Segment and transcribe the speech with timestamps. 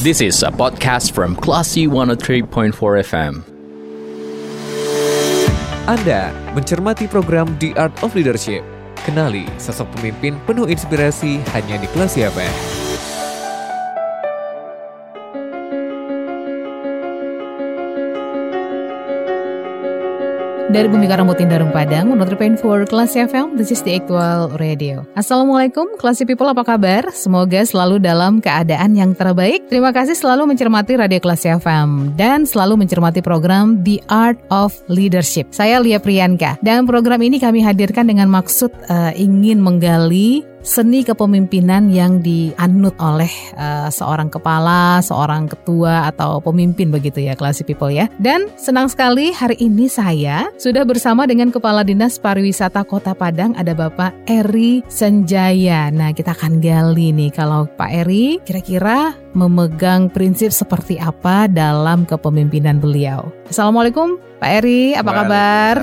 [0.00, 2.72] This is a podcast from Classy 103.4
[3.04, 3.44] FM.
[5.86, 8.64] Anda mencermati program The Art of Leadership.
[9.06, 12.89] Kenali sosok pemimpin penuh inspirasi hanya di Kelas FM.
[20.70, 25.02] Dari Bumi Karang Darung Padang, menurut for Kelas FM, this is the actual radio.
[25.18, 27.10] Assalamualaikum, Classy People apa kabar?
[27.10, 29.66] Semoga selalu dalam keadaan yang terbaik.
[29.66, 35.50] Terima kasih selalu mencermati Radio Kelas FM dan selalu mencermati program The Art of Leadership.
[35.50, 41.88] Saya Lia Priyanka dan program ini kami hadirkan dengan maksud uh, ingin menggali seni kepemimpinan
[41.88, 48.06] yang dianut oleh uh, seorang kepala, seorang ketua atau pemimpin begitu ya, classy people ya.
[48.20, 53.72] Dan senang sekali hari ini saya sudah bersama dengan Kepala Dinas Pariwisata Kota Padang ada
[53.72, 55.88] Bapak Eri Senjaya.
[55.88, 62.82] Nah, kita akan gali nih kalau Pak Eri kira-kira memegang prinsip seperti apa dalam kepemimpinan
[62.82, 63.39] beliau.
[63.50, 65.74] Assalamualaikum Pak Eri, apa kabar?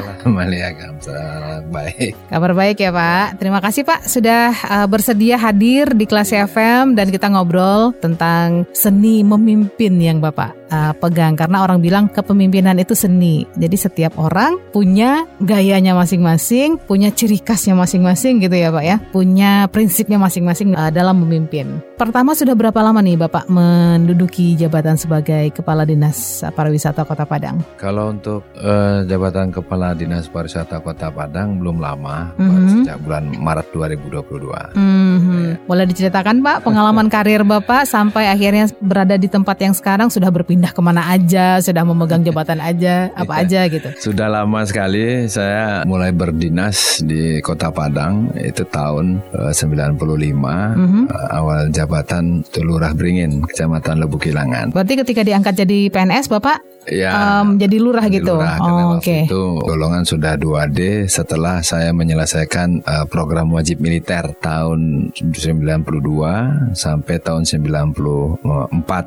[1.68, 2.12] baik.
[2.32, 3.44] Kabar baik ya Pak.
[3.44, 9.20] Terima kasih Pak sudah uh, bersedia hadir di kelas FM dan kita ngobrol tentang seni
[9.20, 11.36] memimpin yang Bapak uh, pegang.
[11.36, 13.48] Karena orang bilang kepemimpinan itu seni.
[13.56, 18.98] Jadi setiap orang punya gayanya masing-masing, punya ciri khasnya masing-masing gitu ya Pak ya.
[19.12, 21.80] Punya prinsipnya masing-masing uh, dalam memimpin.
[21.98, 27.58] Pertama sudah berapa lama nih Bapak menduduki jabatan sebagai Kepala Dinas Pariwisata Kota Padang?
[27.82, 32.70] Kalau untuk uh, jabatan Kepala Dinas Pariwisata Kota Padang belum lama, mm -hmm.
[32.86, 34.78] sejak bulan Maret 2022.
[34.78, 35.42] Mm -hmm.
[35.42, 35.54] ya.
[35.66, 40.57] Boleh diceritakan Pak pengalaman karir Bapak sampai akhirnya berada di tempat yang sekarang sudah berpindah
[40.62, 43.44] ke mana aja, sudah memegang jabatan aja, apa ya.
[43.46, 43.90] aja gitu?
[44.12, 51.04] Sudah lama sekali saya mulai berdinas di Kota Padang itu tahun uh, 95 mm -hmm.
[51.10, 54.74] uh, awal jabatan Telurah Beringin, Kecamatan Lebukilangan.
[54.74, 58.34] Berarti ketika diangkat jadi PNS Bapak ya, um, jadi lurah jadi gitu.
[58.40, 59.04] Lurah, oh, Oke.
[59.04, 59.22] Okay.
[59.28, 67.44] Itu golongan sudah 2D setelah saya menyelesaikan uh, program wajib militer tahun 92 sampai tahun
[67.44, 68.42] 94.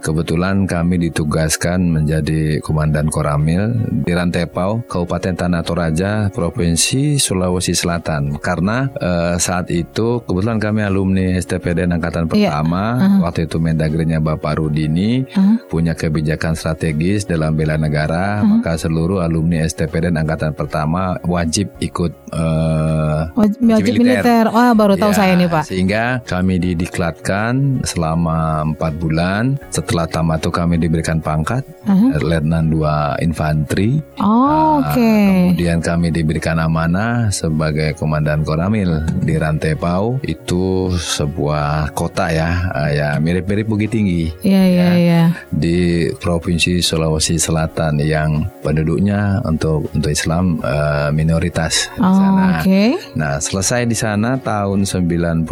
[0.05, 0.95] Kebetulan kami
[1.41, 3.73] ditugaskan menjadi komandan Koramil
[4.05, 8.37] di Rantepau, Kabupaten Tanah Toraja, Provinsi Sulawesi Selatan.
[8.37, 12.53] Karena uh, saat itu kebetulan kami alumni STPD Angkatan iya.
[12.53, 13.01] Pertama, yeah.
[13.01, 13.21] uh -huh.
[13.25, 15.57] waktu itu Mendagrinya Bapak Rudini, uh -huh.
[15.73, 18.61] punya kebijakan strategis dalam bela negara, hmm.
[18.61, 24.45] maka seluruh alumni STP dan angkatan pertama wajib ikut uh, wajib, wajib militer.
[24.53, 25.65] Wah, oh, baru tahu ya, saya nih, Pak.
[25.73, 29.57] Sehingga kami didiklatkan selama empat bulan.
[29.73, 32.19] Setelah tamat itu kami diberikan pangkat uh-huh.
[32.19, 34.03] Letnan 2 Infanteri.
[34.19, 34.99] Oh, uh, oke.
[34.99, 35.55] Okay.
[35.55, 40.19] Kemudian kami diberikan amanah sebagai komandan Koramil di Rantai Pau.
[40.27, 44.31] Itu sebuah kota ya, uh, ya mirip-mirip Bukit Tinggi.
[44.43, 45.23] Iya, iya, ya, iya.
[45.55, 52.45] Di Provinsi Sulawesi Selatan yang penduduknya untuk untuk Islam uh, minoritas oh, di sana.
[52.61, 52.91] Okay.
[53.15, 55.47] Nah, selesai di sana tahun 94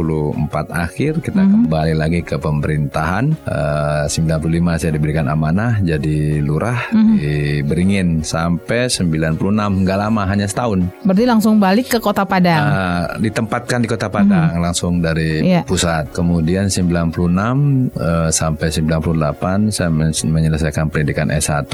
[0.73, 1.51] akhir kita mm.
[1.53, 3.35] kembali lagi ke pemerintahan.
[3.45, 7.17] Uh, 95 saya diberikan amanah jadi lurah mm.
[7.21, 7.35] di
[7.65, 10.89] Beringin sampai 96 nggak lama hanya setahun.
[11.05, 12.65] Berarti langsung balik ke Kota Padang.
[12.65, 14.63] Uh, ditempatkan di Kota Padang mm.
[14.63, 15.65] langsung dari yeah.
[15.65, 16.09] pusat.
[16.15, 17.13] Kemudian 96
[17.99, 19.91] uh, sampai 98 saya
[20.25, 21.69] menyelesaikan pendidikan S1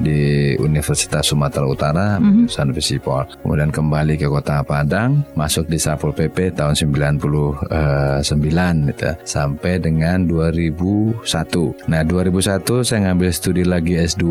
[0.00, 2.74] di Universitas Sumatera Utara mm -hmm.
[2.76, 3.24] Visipol.
[3.40, 11.88] Kemudian kembali ke Kota Padang, masuk di Sapol PP tahun 99 gitu, sampai dengan 2001.
[11.88, 14.24] Nah, 2001 saya ngambil studi lagi S2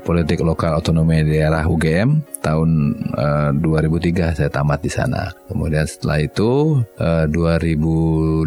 [0.00, 2.70] Politik Lokal Otonomi Daerah UGM tahun
[3.18, 5.34] uh, eh, 2003 saya tamat di sana.
[5.50, 8.46] Kemudian setelah itu uh, eh,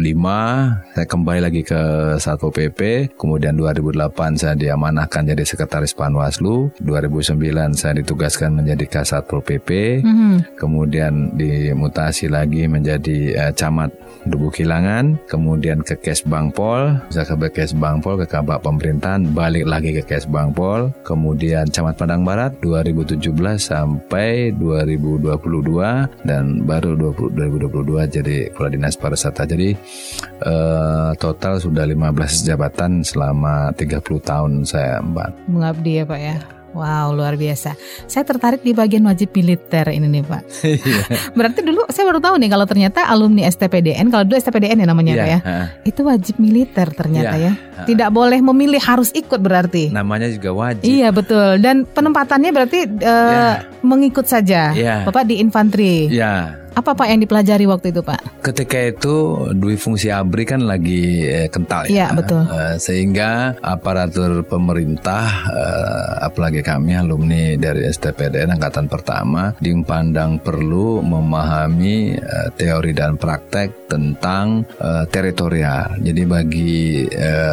[0.96, 1.80] saya kembali lagi ke
[2.16, 6.72] Satpol PP, kemudian 2008 saya diamanahkan jadi sekretaris Panwas Bawaslu.
[6.80, 10.00] 2009 saya ditugaskan menjadi Kasatpol PP.
[10.00, 10.34] Mm -hmm.
[10.56, 13.92] Kemudian dimutasi lagi menjadi uh, camat
[14.24, 19.96] Dubu Kilangan, kemudian ke Kes Bangpol, bisa ke Kes Bangpol, ke Kabak Pemerintahan, balik lagi
[19.96, 23.22] ke Kes Bangpol, kemudian Camat Padang Barat 2017
[23.56, 25.30] sampai 2022
[26.28, 29.42] dan baru 20, 2022 jadi Kepala Dinas Pariwisata.
[29.48, 29.74] Jadi
[30.44, 35.50] uh, total sudah 15 jabatan selama 30 tahun saya Mbak.
[35.50, 36.59] Mengabdi ya Pak ya.
[36.70, 37.74] Wow, luar biasa.
[38.06, 40.42] Saya tertarik di bagian wajib militer ini nih Pak.
[40.80, 41.34] Iya.
[41.34, 45.12] Berarti dulu saya baru tahu nih kalau ternyata alumni STPDN, kalau dulu STPDN ya namanya
[45.18, 45.66] yeah, ya, uh.
[45.82, 47.84] itu wajib militer ternyata yeah, ya.
[47.84, 49.90] Tidak boleh memilih harus ikut berarti.
[49.90, 50.86] Namanya juga wajib.
[50.86, 51.58] Iya betul.
[51.60, 53.54] Dan penempatannya berarti uh, yeah.
[53.82, 54.72] mengikut saja.
[54.72, 55.04] Yeah.
[55.04, 56.06] Bapak di infanteri.
[56.08, 58.40] Yeah Apa Pak yang dipelajari waktu itu Pak?
[58.40, 61.92] Ketika itu dui fungsi ABRI kan lagi eh, kental ya.
[61.92, 62.40] Iya betul.
[62.48, 72.16] Uh, sehingga aparatur pemerintah, uh, apalagi kami alumni dari STPDN angkatan pertama, dipandang perlu memahami
[72.56, 74.64] teori dan praktek tentang
[75.10, 75.98] teritorial.
[75.98, 77.04] Jadi bagi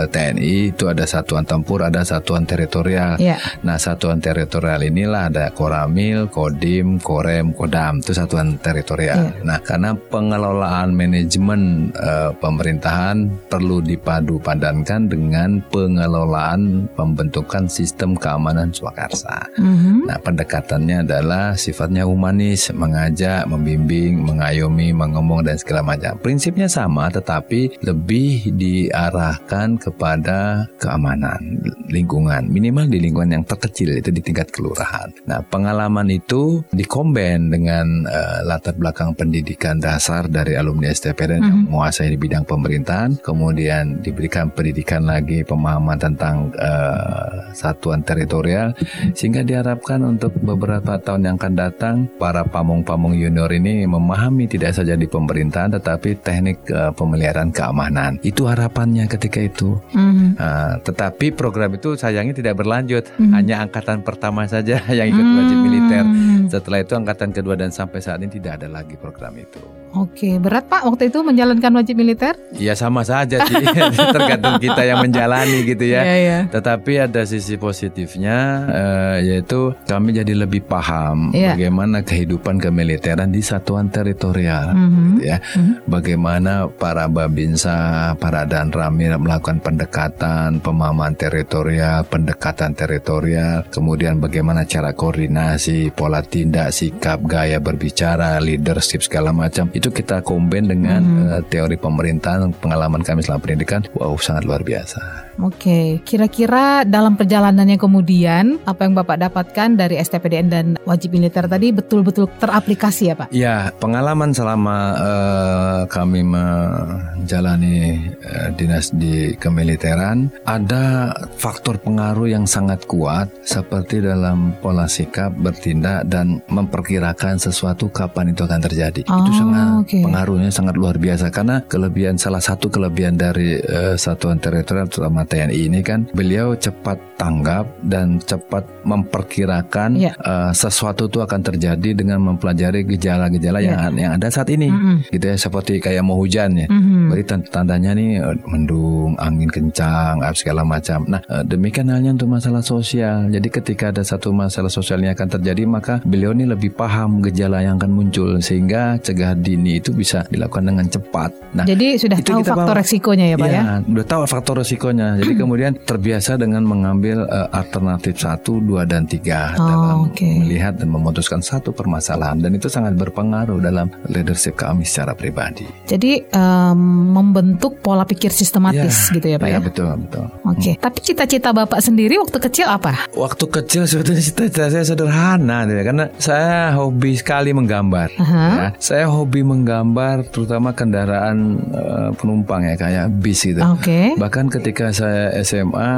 [0.07, 3.18] TNI itu ada satuan tempur, ada satuan teritorial.
[3.18, 3.41] Ya.
[3.65, 9.17] Nah satuan teritorial inilah ada Koramil, Kodim, Korem, Kodam itu satuan teritorial.
[9.18, 9.34] Ya.
[9.42, 19.50] Nah karena pengelolaan manajemen uh, pemerintahan perlu dipadu padankan dengan pengelolaan pembentukan sistem keamanan swakarsa.
[19.58, 19.98] Mm -hmm.
[20.06, 27.81] Nah pendekatannya adalah sifatnya humanis, mengajak, membimbing, mengayomi, mengomong dan segala macam prinsipnya sama tetapi
[27.81, 31.58] lebih diarahkan kepada keamanan
[31.90, 35.10] lingkungan minimal di lingkungan yang terkecil itu di tingkat kelurahan.
[35.25, 41.46] Nah pengalaman itu dikomben dengan uh, latar belakang pendidikan dasar dari alumni STPN mm -hmm.
[41.46, 48.74] yang menguasai di bidang pemerintahan, kemudian diberikan pendidikan lagi pemahaman tentang uh, satuan teritorial
[49.14, 54.96] sehingga diharapkan untuk beberapa tahun yang akan datang para pamung-pamung junior ini memahami tidak saja
[54.96, 58.16] di pemerintahan tetapi teknik uh, pemeliharaan keamanan.
[58.24, 59.76] Itu harapannya ketika itu.
[59.92, 60.30] Mm-hmm.
[60.40, 63.34] Uh, tetapi program itu sayangnya tidak berlanjut, mm-hmm.
[63.36, 66.04] hanya angkatan pertama saja yang ikut wajib militer.
[66.08, 66.48] Mm-hmm.
[66.48, 69.60] Setelah itu angkatan kedua dan sampai saat ini tidak ada lagi program itu.
[69.95, 72.36] Oke, berat Pak waktu itu menjalankan wajib militer?
[72.51, 73.63] Ya sama saja sih,
[74.16, 76.04] tergantung kita yang menjalani gitu ya.
[76.04, 76.42] Yeah, yeah.
[76.51, 78.38] Tetapi ada sisi positifnya,
[78.68, 81.56] uh, yaitu kami jadi lebih paham yeah.
[81.56, 85.07] bagaimana kehidupan kemiliteran di satuan teritorial, mm -hmm.
[85.16, 85.38] gitu ya.
[85.39, 85.75] Mm -hmm.
[85.88, 94.92] Bagaimana para babinsa, para dan ramil melakukan pendekatan, pemahaman teritorial, pendekatan teritorial, kemudian bagaimana cara
[94.92, 101.27] koordinasi, pola tindak, sikap, gaya berbicara, leadership segala macam itu kita combine dengan hmm.
[101.29, 105.27] uh, teori pemerintahan pengalaman kami selama pendidikan wow sangat luar biasa.
[105.38, 111.69] Oke, kira-kira dalam perjalanannya kemudian apa yang Bapak dapatkan dari STPDN dan wajib militer tadi
[111.69, 113.27] betul-betul teraplikasi ya Pak?
[113.29, 122.89] Ya, pengalaman selama uh, kami menjalani uh, dinas di kemiliteran ada faktor pengaruh yang sangat
[122.89, 129.06] kuat seperti dalam pola sikap, bertindak dan memperkirakan sesuatu kapan itu akan terjadi.
[129.06, 130.04] Oh, itu sangat okay.
[130.04, 135.58] pengaruhnya sangat luar biasa karena kelebihan salah satu kelebihan dari uh, satuan teritorial terutama TNI
[135.68, 140.14] ini kan beliau cepat tanggap dan cepat memperkirakan yeah.
[140.22, 143.90] uh, sesuatu itu akan terjadi dengan mempelajari gejala-gejala yeah.
[143.90, 144.69] yang yang ada saat ini.
[144.69, 144.98] Mm -hmm.
[145.12, 146.68] Gitu ya seperti kayak mau hujan ya.
[146.70, 147.04] Mm -hmm.
[147.10, 151.04] Berarti tandanya nih eh, mendung, angin kencang, segala macam.
[151.10, 153.28] Nah, uh, demikian halnya untuk masalah sosial.
[153.34, 157.66] Jadi ketika ada satu masalah sosial yang akan terjadi maka beliau ini lebih paham gejala
[157.66, 161.33] yang akan muncul sehingga cegah dini itu bisa dilakukan dengan cepat.
[161.57, 163.57] Nah, jadi sudah tahu faktor bawa, resikonya ya, Pak ya?
[163.57, 163.63] ya?
[163.81, 165.07] Sudah tahu faktor resikonya.
[165.18, 170.45] Jadi kemudian terbiasa dengan mengambil uh, alternatif satu, dua dan tiga oh, dalam okay.
[170.45, 175.65] melihat dan memutuskan satu permasalahan dan itu sangat berpengaruh dalam leadership kami secara pribadi.
[175.89, 179.57] Jadi um, membentuk pola pikir sistematis ya, gitu ya Pak ya?
[179.57, 179.60] ya?
[179.63, 180.25] betul betul.
[180.45, 180.62] Oke.
[180.62, 180.74] Okay.
[180.77, 180.83] Hmm.
[180.86, 183.10] Tapi cita-cita Bapak sendiri waktu kecil apa?
[183.18, 188.13] Waktu kecil sebetulnya cita-cita saya sederhana ya karena saya hobi sekali menggambar.
[188.19, 188.51] Uh -huh.
[188.53, 188.68] ya.
[188.77, 193.64] Saya hobi menggambar terutama kendaraan uh, penumpang ya kayak bis gitu.
[193.80, 194.14] Okay.
[194.20, 195.92] Bahkan ketika saya SMA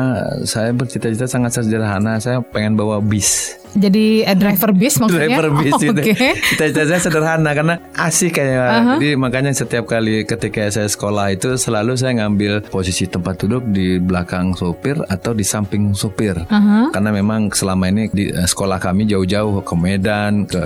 [0.46, 2.22] saya bercita-cita sangat sederhana.
[2.22, 3.58] Saya pengen bawa bis.
[3.78, 5.30] Jadi eh, driver bis maksudnya?
[5.30, 6.02] driver bis oh, itu.
[6.02, 6.34] Okay.
[6.42, 8.58] Cita-cita saya sederhana karena asik kayak.
[8.58, 8.98] Uh -huh.
[8.98, 14.02] Jadi makanya setiap kali ketika saya sekolah itu selalu saya ngambil posisi tempat duduk di
[14.02, 16.34] belakang sopir atau di samping sopir.
[16.50, 16.86] Uh -huh.
[16.90, 20.64] Karena memang selama ini di eh, sekolah kami jauh-jauh ke Medan, ke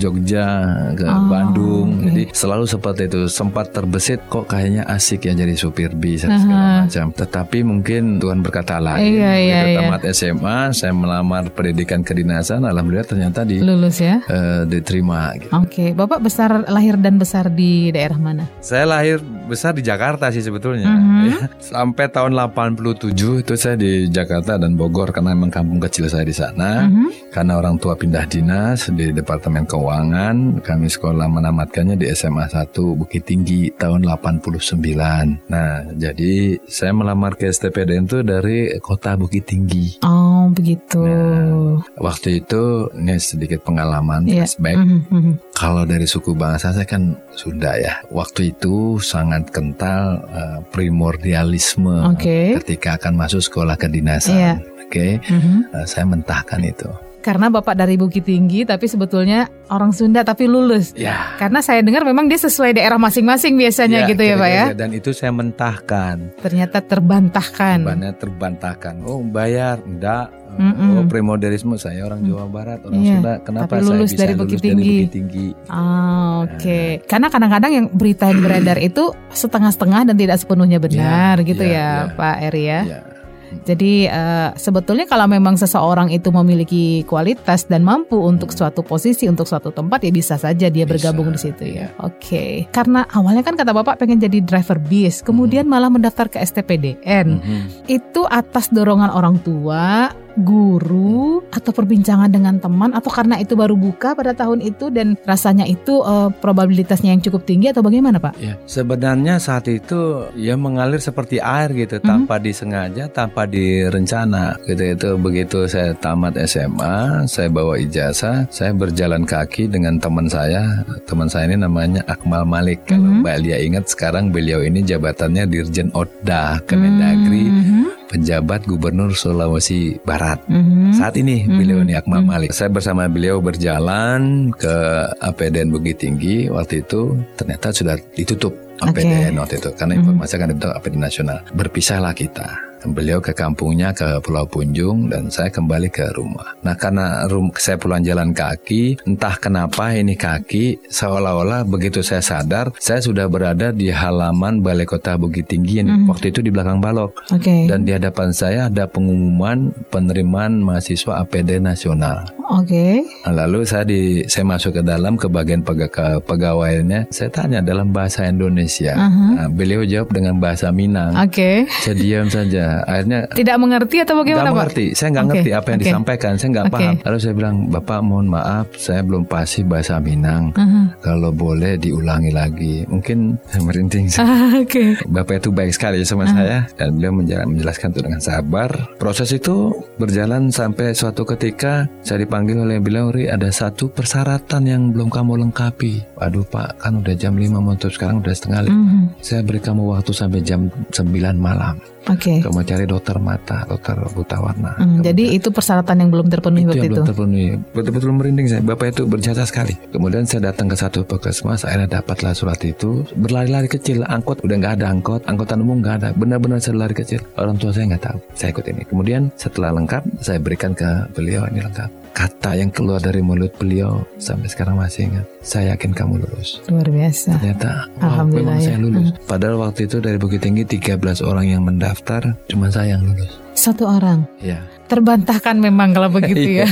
[0.00, 0.48] Jogja,
[0.96, 2.00] ke oh, Bandung.
[2.00, 2.04] Okay.
[2.08, 3.20] Jadi selalu seperti itu.
[3.28, 6.40] Sempat terbesit kok kayaknya asik ya jadi supir bis uh -huh.
[6.40, 7.06] segala macam.
[7.12, 9.20] Tetapi mungkin Tuhan berkata lain.
[9.20, 9.78] Iya, iya, iya.
[9.84, 12.37] tamat SMA, saya melamar pendidikan kedinasan.
[12.42, 15.34] Alhamdulillah ternyata di lulus ya, uh, diterima.
[15.38, 15.50] Gitu.
[15.50, 15.88] Oke, okay.
[15.92, 18.44] bapak besar lahir dan besar di daerah mana?
[18.60, 20.88] Saya lahir besar di Jakarta sih sebetulnya.
[20.88, 21.22] Mm -hmm.
[21.26, 21.38] ya.
[21.58, 26.34] Sampai tahun 87 itu saya di Jakarta dan Bogor karena memang kampung kecil saya di
[26.36, 26.84] sana.
[26.84, 27.08] Mm -hmm.
[27.32, 33.24] Karena orang tua pindah dinas di Departemen Keuangan, kami sekolah menamatkannya di SMA 1 Bukit
[33.28, 35.48] Tinggi tahun 89.
[35.48, 40.00] Nah, jadi saya melamar ke STPDN itu dari kota Bukit Tinggi.
[40.04, 41.04] Oh begitu.
[41.04, 44.44] Nah, waktu itu ini sedikit pengalaman yeah.
[44.44, 44.76] flashback.
[44.76, 45.34] Mm -hmm.
[45.56, 48.04] Kalau dari suku bangsa saya kan Sunda ya.
[48.12, 52.54] Waktu itu sangat kental uh, primordialisme okay.
[52.60, 54.36] ketika akan masuk sekolah kedinasan.
[54.36, 54.56] Yeah.
[54.88, 55.12] Oke, okay?
[55.20, 55.58] mm -hmm.
[55.72, 56.88] uh, saya mentahkan itu
[57.28, 60.96] karena Bapak dari Bukit Tinggi tapi sebetulnya orang Sunda tapi lulus.
[60.96, 61.36] Ya.
[61.36, 64.64] Karena saya dengar memang dia sesuai daerah masing-masing biasanya ya, gitu ya Pak ya.
[64.72, 66.40] Dan itu saya mentahkan.
[66.40, 67.84] Ternyata terbantahkan.
[67.84, 69.04] Banyak terbantahkan.
[69.04, 70.32] Oh bayar, enggak.
[70.56, 70.88] Mm -mm.
[70.96, 73.20] Oh premodernisme saya orang Jawa Barat orang yeah.
[73.20, 74.72] Sunda kenapa Tapi lulus saya bisa dari lulus Bukit Tinggi.
[74.72, 75.46] dari Bukit Tinggi?
[75.68, 76.56] Ah oke.
[76.56, 76.88] Okay.
[76.88, 77.04] Nah.
[77.04, 79.04] Karena kadang-kadang yang berita yang beredar itu
[79.36, 82.16] setengah-setengah dan tidak sepenuhnya benar yeah, gitu yeah, ya yeah.
[82.16, 82.80] Pak Eri ya.
[82.88, 83.17] Yeah.
[83.64, 89.48] Jadi uh, sebetulnya kalau memang seseorang itu memiliki kualitas dan mampu untuk suatu posisi, untuk
[89.48, 91.92] suatu tempat ya bisa saja dia bisa, bergabung di situ ya.
[92.00, 92.16] Oke.
[92.20, 92.52] Okay.
[92.72, 95.72] Karena awalnya kan kata Bapak pengen jadi driver bis, kemudian hmm.
[95.72, 97.28] malah mendaftar ke STPDN.
[97.40, 97.66] Hmm.
[97.88, 104.14] Itu atas dorongan orang tua guru atau perbincangan dengan teman atau karena itu baru buka
[104.14, 108.38] pada tahun itu dan rasanya itu uh, probabilitasnya yang cukup tinggi atau bagaimana Pak?
[108.38, 112.10] Ya, sebenarnya saat itu ya mengalir seperti air gitu mm -hmm.
[112.10, 119.26] tanpa disengaja, tanpa direncana gitu itu begitu saya tamat SMA, saya bawa ijazah, saya berjalan
[119.26, 120.86] kaki dengan teman saya.
[121.08, 122.86] Teman saya ini namanya Akmal Malik.
[122.86, 123.22] Kalau mm -hmm.
[123.24, 127.46] Mbak Lia ingat sekarang beliau ini jabatannya Dirjen Oda Kemendagri.
[127.48, 130.27] Mm -hmm penjabat Gubernur Sulawesi Barat.
[130.36, 130.92] Mm-hmm.
[130.92, 131.56] Saat ini mm-hmm.
[131.56, 132.28] beliau ini Akmal mm-hmm.
[132.28, 132.50] Malik.
[132.52, 134.76] Saya bersama beliau berjalan ke
[135.24, 138.52] APDN Bukit Tinggi waktu itu ternyata sudah ditutup
[138.84, 139.40] APDN okay.
[139.40, 140.36] waktu itu karena informasi mm-hmm.
[140.36, 141.38] akan dibentuk APDN nasional.
[141.56, 146.54] Berpisahlah kita beliau ke kampungnya ke Pulau Punjung dan saya kembali ke rumah.
[146.62, 152.70] Nah karena rum saya pulang jalan kaki, entah kenapa ini kaki seolah-olah begitu saya sadar
[152.78, 156.10] saya sudah berada di halaman Balai Kota Bukit Tinggi yang mm -hmm.
[156.10, 157.16] waktu itu di belakang balok.
[157.32, 157.66] Okay.
[157.66, 162.28] Dan di hadapan saya ada pengumuman penerimaan mahasiswa APD nasional.
[162.48, 163.04] Oke.
[163.04, 163.28] Okay.
[163.28, 167.08] lalu saya di saya masuk ke dalam ke bagian pega, ke pegawainya.
[167.12, 168.96] Saya tanya dalam bahasa Indonesia.
[168.96, 169.30] Uh -huh.
[169.36, 171.12] nah, beliau jawab dengan bahasa Minang.
[171.16, 171.64] Oke.
[171.64, 171.84] Okay.
[171.84, 174.54] Saya diam saja akhirnya tidak mengerti atau bagaimana Pak?
[174.54, 175.32] mengerti saya nggak okay.
[175.32, 175.86] ngerti apa yang okay.
[175.86, 176.74] disampaikan saya nggak okay.
[176.74, 180.86] paham lalu saya bilang bapak mohon maaf saya belum pasti bahasa Minang uh -huh.
[181.02, 184.98] kalau boleh diulangi lagi mungkin saya merinding uh, okay.
[185.08, 186.36] bapak itu baik sekali sama uh -huh.
[186.36, 192.62] saya dan beliau menjelaskan itu dengan sabar proses itu berjalan sampai suatu ketika saya dipanggil
[192.62, 197.34] oleh beliau Ri ada satu persyaratan yang belum kamu lengkapi waduh pak kan udah jam
[197.34, 199.06] 5 mau sekarang udah setengah lima uh -huh.
[199.24, 201.76] saya beri kamu waktu sampai jam 9 malam.
[202.08, 202.40] Okay.
[202.40, 204.72] Kamu cari dokter mata, dokter buta warna.
[204.80, 206.94] Hmm, jadi itu persyaratan yang belum terpenuhi itu waktu yang itu.
[206.96, 207.48] belum terpenuhi.
[207.76, 208.60] Betul-betul merinding saya.
[208.64, 209.76] Bapak itu berjasa sekali.
[209.92, 213.04] Kemudian saya datang ke satu puskesmas, akhirnya dapatlah surat itu.
[213.12, 216.08] Berlari-lari kecil, angkot udah nggak ada angkot, angkutan umum nggak ada.
[216.16, 217.20] Benar-benar saya lari kecil.
[217.36, 218.18] Orang tua saya nggak tahu.
[218.32, 218.82] Saya ikut ini.
[218.88, 224.02] Kemudian setelah lengkap, saya berikan ke beliau ini lengkap kata yang keluar dari mulut beliau
[224.18, 225.26] sampai sekarang masih ingat.
[225.38, 226.58] Saya yakin kamu lulus.
[226.66, 227.38] Luar biasa.
[227.38, 228.74] Ternyata wow, memang ya.
[228.74, 229.14] saya lulus.
[229.14, 229.22] Hmm.
[229.30, 233.38] Padahal waktu itu dari Bukit Tinggi 13 orang yang mendaftar, cuma saya yang lulus.
[233.54, 234.26] Satu orang.
[234.42, 236.66] Ya terbantahkan memang kalau begitu ya.
[236.66, 236.68] Iya.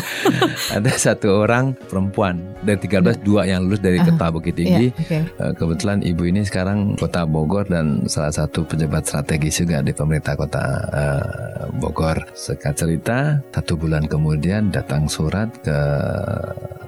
[0.81, 4.91] Ada satu orang perempuan dari 13 dua yang lulus dari Kota Bukit Tinggi.
[4.91, 5.23] Yeah, okay.
[5.29, 10.35] Eh, kebetulan ibu ini sekarang Kota Bogor dan salah satu pejabat strategis juga di pemerintah
[10.35, 12.25] Kota uh, Bogor.
[12.33, 15.79] Sekat cerita satu bulan kemudian datang surat ke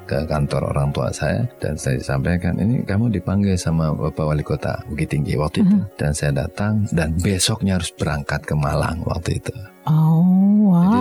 [0.09, 4.81] ke kantor orang tua saya dan saya sampaikan ini kamu dipanggil sama Bapak Wali Kota
[4.89, 5.97] Bukit Tinggi waktu itu uh -huh.
[6.01, 9.53] dan saya datang dan besoknya harus berangkat ke Malang waktu itu.
[9.85, 10.85] Oh wow.
[10.89, 11.01] Jadi,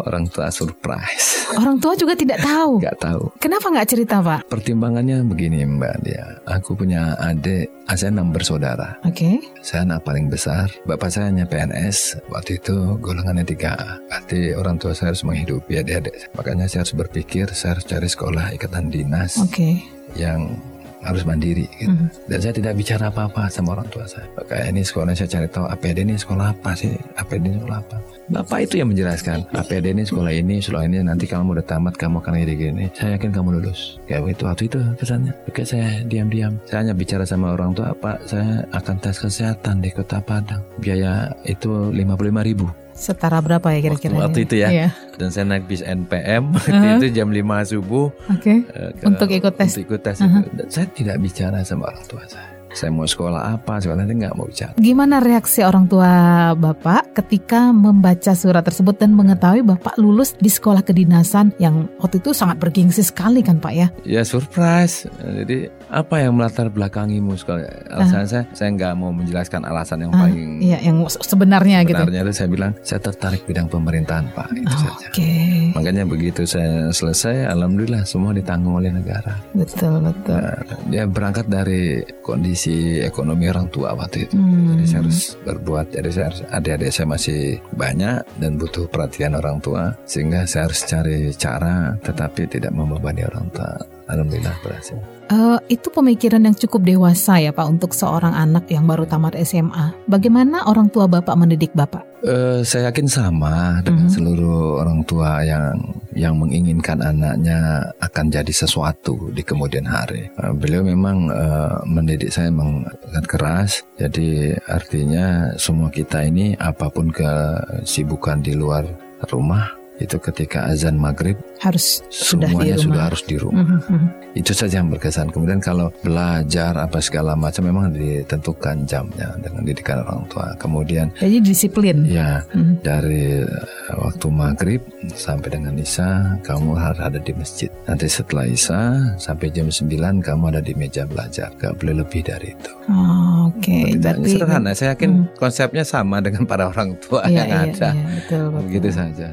[0.00, 1.50] orang tua surprise.
[1.58, 2.78] Orang tua juga tidak tahu.
[2.78, 3.22] Gak tahu.
[3.42, 4.46] Kenapa nggak cerita pak?
[4.46, 6.38] Pertimbangannya begini mbak dia.
[6.46, 9.02] Aku punya adik, ah, saya enam bersaudara.
[9.02, 9.26] Oke.
[9.26, 9.36] Okay.
[9.60, 10.70] Saya anak paling besar.
[10.86, 12.22] Bapak saya hanya PNS.
[12.30, 13.90] Waktu itu golongannya tiga A.
[13.98, 16.30] Berarti orang tua saya harus menghidupi adik-adik.
[16.38, 19.42] Makanya saya harus berpikir saya harus cari sekolah ikatan dinas.
[19.42, 19.50] Oke.
[19.50, 19.74] Okay.
[20.14, 20.54] Yang
[21.00, 21.92] harus mandiri gitu.
[21.92, 22.08] Mm.
[22.28, 24.28] Dan saya tidak bicara apa-apa sama orang tua saya.
[24.44, 26.92] Kayak ini sekolah saya cari tahu APD ini sekolah apa sih?
[27.16, 27.96] APD ini sekolah apa?
[28.30, 29.42] Bapak itu yang menjelaskan.
[29.50, 32.84] APD ini sekolah ini, sekolah ini nanti kamu udah tamat kamu akan gini gini.
[32.94, 33.98] Saya yakin kamu lulus.
[34.06, 35.32] Kayak itu waktu itu pesannya.
[35.50, 36.54] Oke saya diam-diam.
[36.70, 40.62] Saya hanya bicara sama orang tua, Pak saya akan tes kesehatan di Kota Padang.
[40.78, 42.70] Biaya itu 55 ribu.
[43.00, 44.12] Setara berapa ya kira-kira?
[44.12, 44.68] Waktu, waktu itu ya.
[44.68, 44.88] Iya.
[45.16, 47.00] Dan saya naik bis NPM uh -huh.
[47.00, 48.12] itu jam 5 subuh.
[48.28, 48.60] Oke.
[48.60, 48.68] Okay.
[48.76, 49.72] Uh, untuk ikut tes.
[49.72, 50.44] Untuk ikut tes uh -huh.
[50.52, 52.60] Dan saya tidak bicara sama orang tua saya.
[52.70, 54.78] Saya mau sekolah apa, sekolah nanti nggak mau bicara.
[54.78, 56.12] Gimana reaksi orang tua
[56.54, 62.30] Bapak ketika membaca surat tersebut dan mengetahui Bapak lulus di sekolah kedinasan yang waktu itu
[62.30, 63.90] sangat bergengsi sekali kan Pak ya?
[64.06, 65.10] Ya surprise.
[65.18, 67.66] Jadi apa yang melatar belakangimu sekali?
[67.90, 68.28] Alasan uh.
[68.30, 71.98] saya saya nggak mau menjelaskan alasan yang uh, paling iya yang sebenarnya, gitu.
[71.98, 72.30] sebenarnya.
[72.30, 74.46] Itu saya bilang saya tertarik bidang pemerintahan pak.
[74.54, 75.06] Itu oh, saja.
[75.10, 75.74] Okay.
[75.74, 79.42] makanya begitu saya selesai alhamdulillah semua ditanggung oleh negara.
[79.52, 80.38] Betul betul.
[80.38, 84.38] Nah, dia berangkat dari kondisi ekonomi orang tua waktu itu.
[84.38, 84.78] Hmm.
[84.78, 87.40] jadi saya harus berbuat jadi saya harus adik-adik saya masih
[87.74, 93.50] banyak dan butuh perhatian orang tua sehingga saya harus cari cara tetapi tidak membebani orang
[93.50, 93.74] tua.
[94.06, 99.06] Alhamdulillah berhasil Uh, itu pemikiran yang cukup dewasa ya Pak untuk seorang anak yang baru
[99.06, 99.94] tamat SMA.
[100.10, 102.02] Bagaimana orang tua Bapak mendidik Bapak?
[102.26, 104.16] Uh, saya yakin sama dengan mm -hmm.
[104.18, 105.78] seluruh orang tua yang
[106.18, 110.26] yang menginginkan anaknya akan jadi sesuatu di kemudian hari.
[110.34, 113.70] Uh, beliau memang uh, mendidik saya memang sangat keras.
[114.02, 118.82] Jadi artinya semua kita ini apa pun kesibukan di luar
[119.30, 123.64] rumah itu ketika azan maghrib harus semuanya sudah, sudah harus di rumah.
[123.68, 124.08] Mm -hmm.
[124.32, 125.28] Itu saja yang berkesan.
[125.28, 130.56] Kemudian kalau belajar apa segala macam memang ditentukan jamnya dengan didikan orang tua.
[130.56, 132.08] Kemudian jadi disiplin.
[132.08, 132.74] Ya mm -hmm.
[132.80, 134.80] dari eh, waktu maghrib
[135.12, 137.68] sampai dengan isya kamu harus ada di masjid.
[137.84, 138.80] Nanti setelah isya
[139.20, 141.52] sampai jam 9 kamu ada di meja belajar.
[141.60, 142.72] Gak boleh lebih dari itu.
[142.88, 143.68] Oh, Oke.
[143.68, 144.00] Okay.
[144.00, 144.70] Berarti sederhana.
[144.72, 145.36] Saya yakin mm.
[145.36, 147.88] konsepnya sama dengan para orang tua iya, yang iya, ada.
[147.92, 148.64] Iya, betul, betul.
[148.70, 149.28] Begitu saja.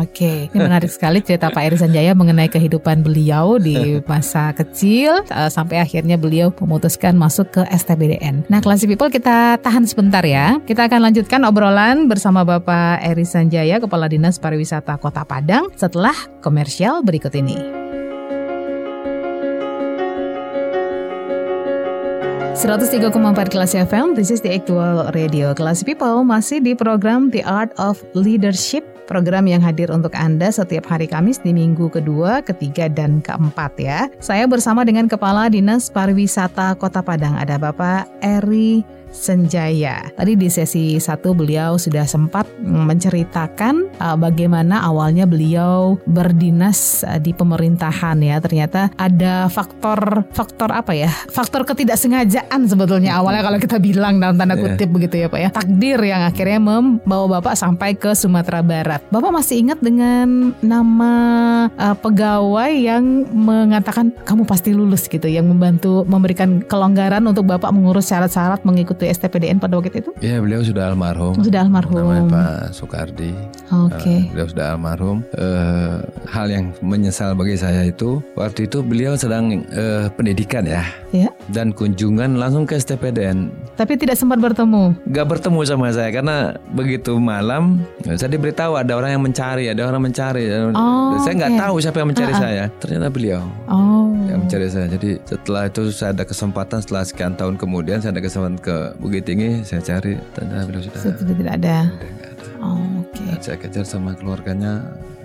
[0.00, 5.52] Oke, ini menarik sekali cerita Pak Eri Sanjaya mengenai kehidupan beliau di masa kecil uh,
[5.52, 8.48] sampai akhirnya beliau memutuskan masuk ke STBDN.
[8.48, 10.56] Nah, Classy People kita tahan sebentar ya.
[10.64, 17.04] Kita akan lanjutkan obrolan bersama Bapak Eri Sanjaya, Kepala Dinas Pariwisata Kota Padang setelah komersial
[17.04, 17.82] berikut ini.
[22.62, 23.10] 103,4
[23.50, 25.50] kelas FM, this is the actual radio.
[25.50, 30.86] Kelas People masih di program The Art of Leadership, program yang hadir untuk Anda setiap
[30.88, 34.06] hari Kamis di minggu kedua, ketiga, dan keempat ya.
[34.22, 40.08] Saya bersama dengan Kepala Dinas Pariwisata Kota Padang, ada Bapak Eri Senjaya.
[40.16, 47.36] Tadi di sesi satu beliau sudah sempat menceritakan uh, bagaimana awalnya beliau berdinas uh, di
[47.36, 48.40] pemerintahan ya.
[48.40, 51.12] Ternyata ada faktor faktor apa ya?
[51.28, 54.64] Faktor ketidaksengajaan sebetulnya awalnya kalau kita bilang dalam tanda iya.
[54.64, 54.94] kutip yeah.
[54.96, 55.48] begitu ya Pak ya.
[55.52, 59.04] Takdir yang akhirnya membawa Bapak sampai ke Sumatera Barat.
[59.12, 61.12] Bapak masih ingat dengan nama
[61.76, 68.08] uh, pegawai yang mengatakan kamu pasti lulus gitu yang membantu memberikan kelonggaran untuk Bapak mengurus
[68.08, 70.14] syarat-syarat mengikuti waktu STPDN pada waktu itu?
[70.22, 71.34] Iya, beliau sudah almarhum.
[71.42, 71.98] Sudah almarhum.
[71.98, 73.34] Namanya Pak Soekardi.
[73.74, 73.98] Oke.
[73.98, 74.18] Okay.
[74.22, 75.18] Uh, beliau sudah almarhum.
[75.34, 75.98] Uh,
[76.30, 80.86] hal yang menyesal bagi saya itu waktu itu beliau sedang uh, pendidikan ya.
[81.10, 81.34] Iya.
[81.50, 83.50] Dan kunjungan langsung ke STPDN.
[83.74, 84.94] Tapi tidak sempat bertemu.
[85.10, 90.06] Gak bertemu sama saya karena begitu malam saya diberitahu ada orang yang mencari, ada orang
[90.06, 90.46] mencari.
[90.72, 91.62] Oh, saya nggak okay.
[91.66, 92.44] tahu siapa yang mencari uh -uh.
[92.44, 92.64] saya.
[92.78, 93.42] Ternyata beliau.
[93.66, 94.14] Oh.
[94.30, 94.86] Yang mencari saya.
[94.86, 99.24] Jadi setelah itu saya ada kesempatan setelah sekian tahun kemudian saya ada kesempatan ke Bukit
[99.24, 101.76] Tinggi saya cari ternyata beliau sudah sudah tidak ada.
[101.88, 102.46] Sudah ada.
[102.62, 103.22] Oh, Oke.
[103.26, 103.42] Okay.
[103.42, 104.82] saya kejar sama keluarganya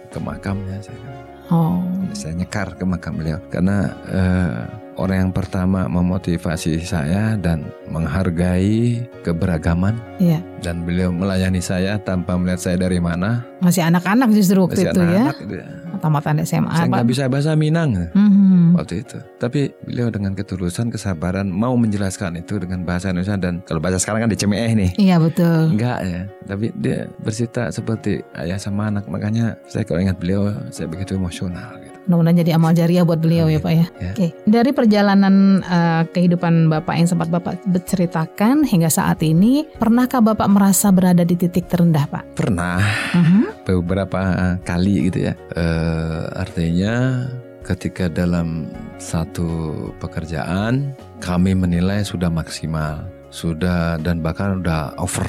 [0.10, 0.99] ke makamnya saya.
[1.47, 1.80] Oh.
[2.12, 9.95] Saya nyekar ke makam beliau karena uh, orang yang pertama memotivasi saya dan menghargai keberagaman.
[10.17, 10.41] Iya.
[10.60, 13.45] Dan beliau melayani saya tanpa melihat saya dari mana.
[13.62, 15.57] Masih anak-anak justru waktu Masih itu anak -anak ya.
[15.62, 15.67] Ya.
[15.97, 16.73] Tamatan SMA.
[16.77, 18.77] Saya nggak bisa bahasa Minang mm-hmm.
[18.77, 19.17] waktu itu.
[19.41, 24.25] Tapi beliau dengan ketulusan, kesabaran mau menjelaskan itu dengan bahasa Indonesia dan kalau bahasa sekarang
[24.25, 24.91] kan di CME nih.
[24.97, 25.73] Iya betul.
[25.73, 26.21] Enggak ya.
[26.45, 29.10] Tapi dia bersita seperti ayah sama anak.
[29.10, 31.81] Makanya saya kalau ingat beliau, saya begitu emosional.
[31.81, 31.96] Gitu.
[32.08, 33.86] Mudah-mudahan jadi amal jariah buat beliau ya Pak ya.
[34.00, 34.12] ya.
[34.15, 40.48] Oke, dari perjalanan uh, kehidupan Bapak yang sempat Bapak berceritakan hingga saat ini, pernahkah Bapak
[40.48, 42.39] merasa berada di titik terendah Pak?
[42.39, 42.80] Pernah,
[43.12, 43.46] uh-huh.
[43.67, 45.34] beberapa kali gitu ya.
[45.52, 47.28] Uh, artinya
[47.67, 48.72] ketika dalam
[49.04, 53.04] satu pekerjaan kami menilai sudah maksimal,
[53.36, 55.28] sudah dan bahkan sudah over.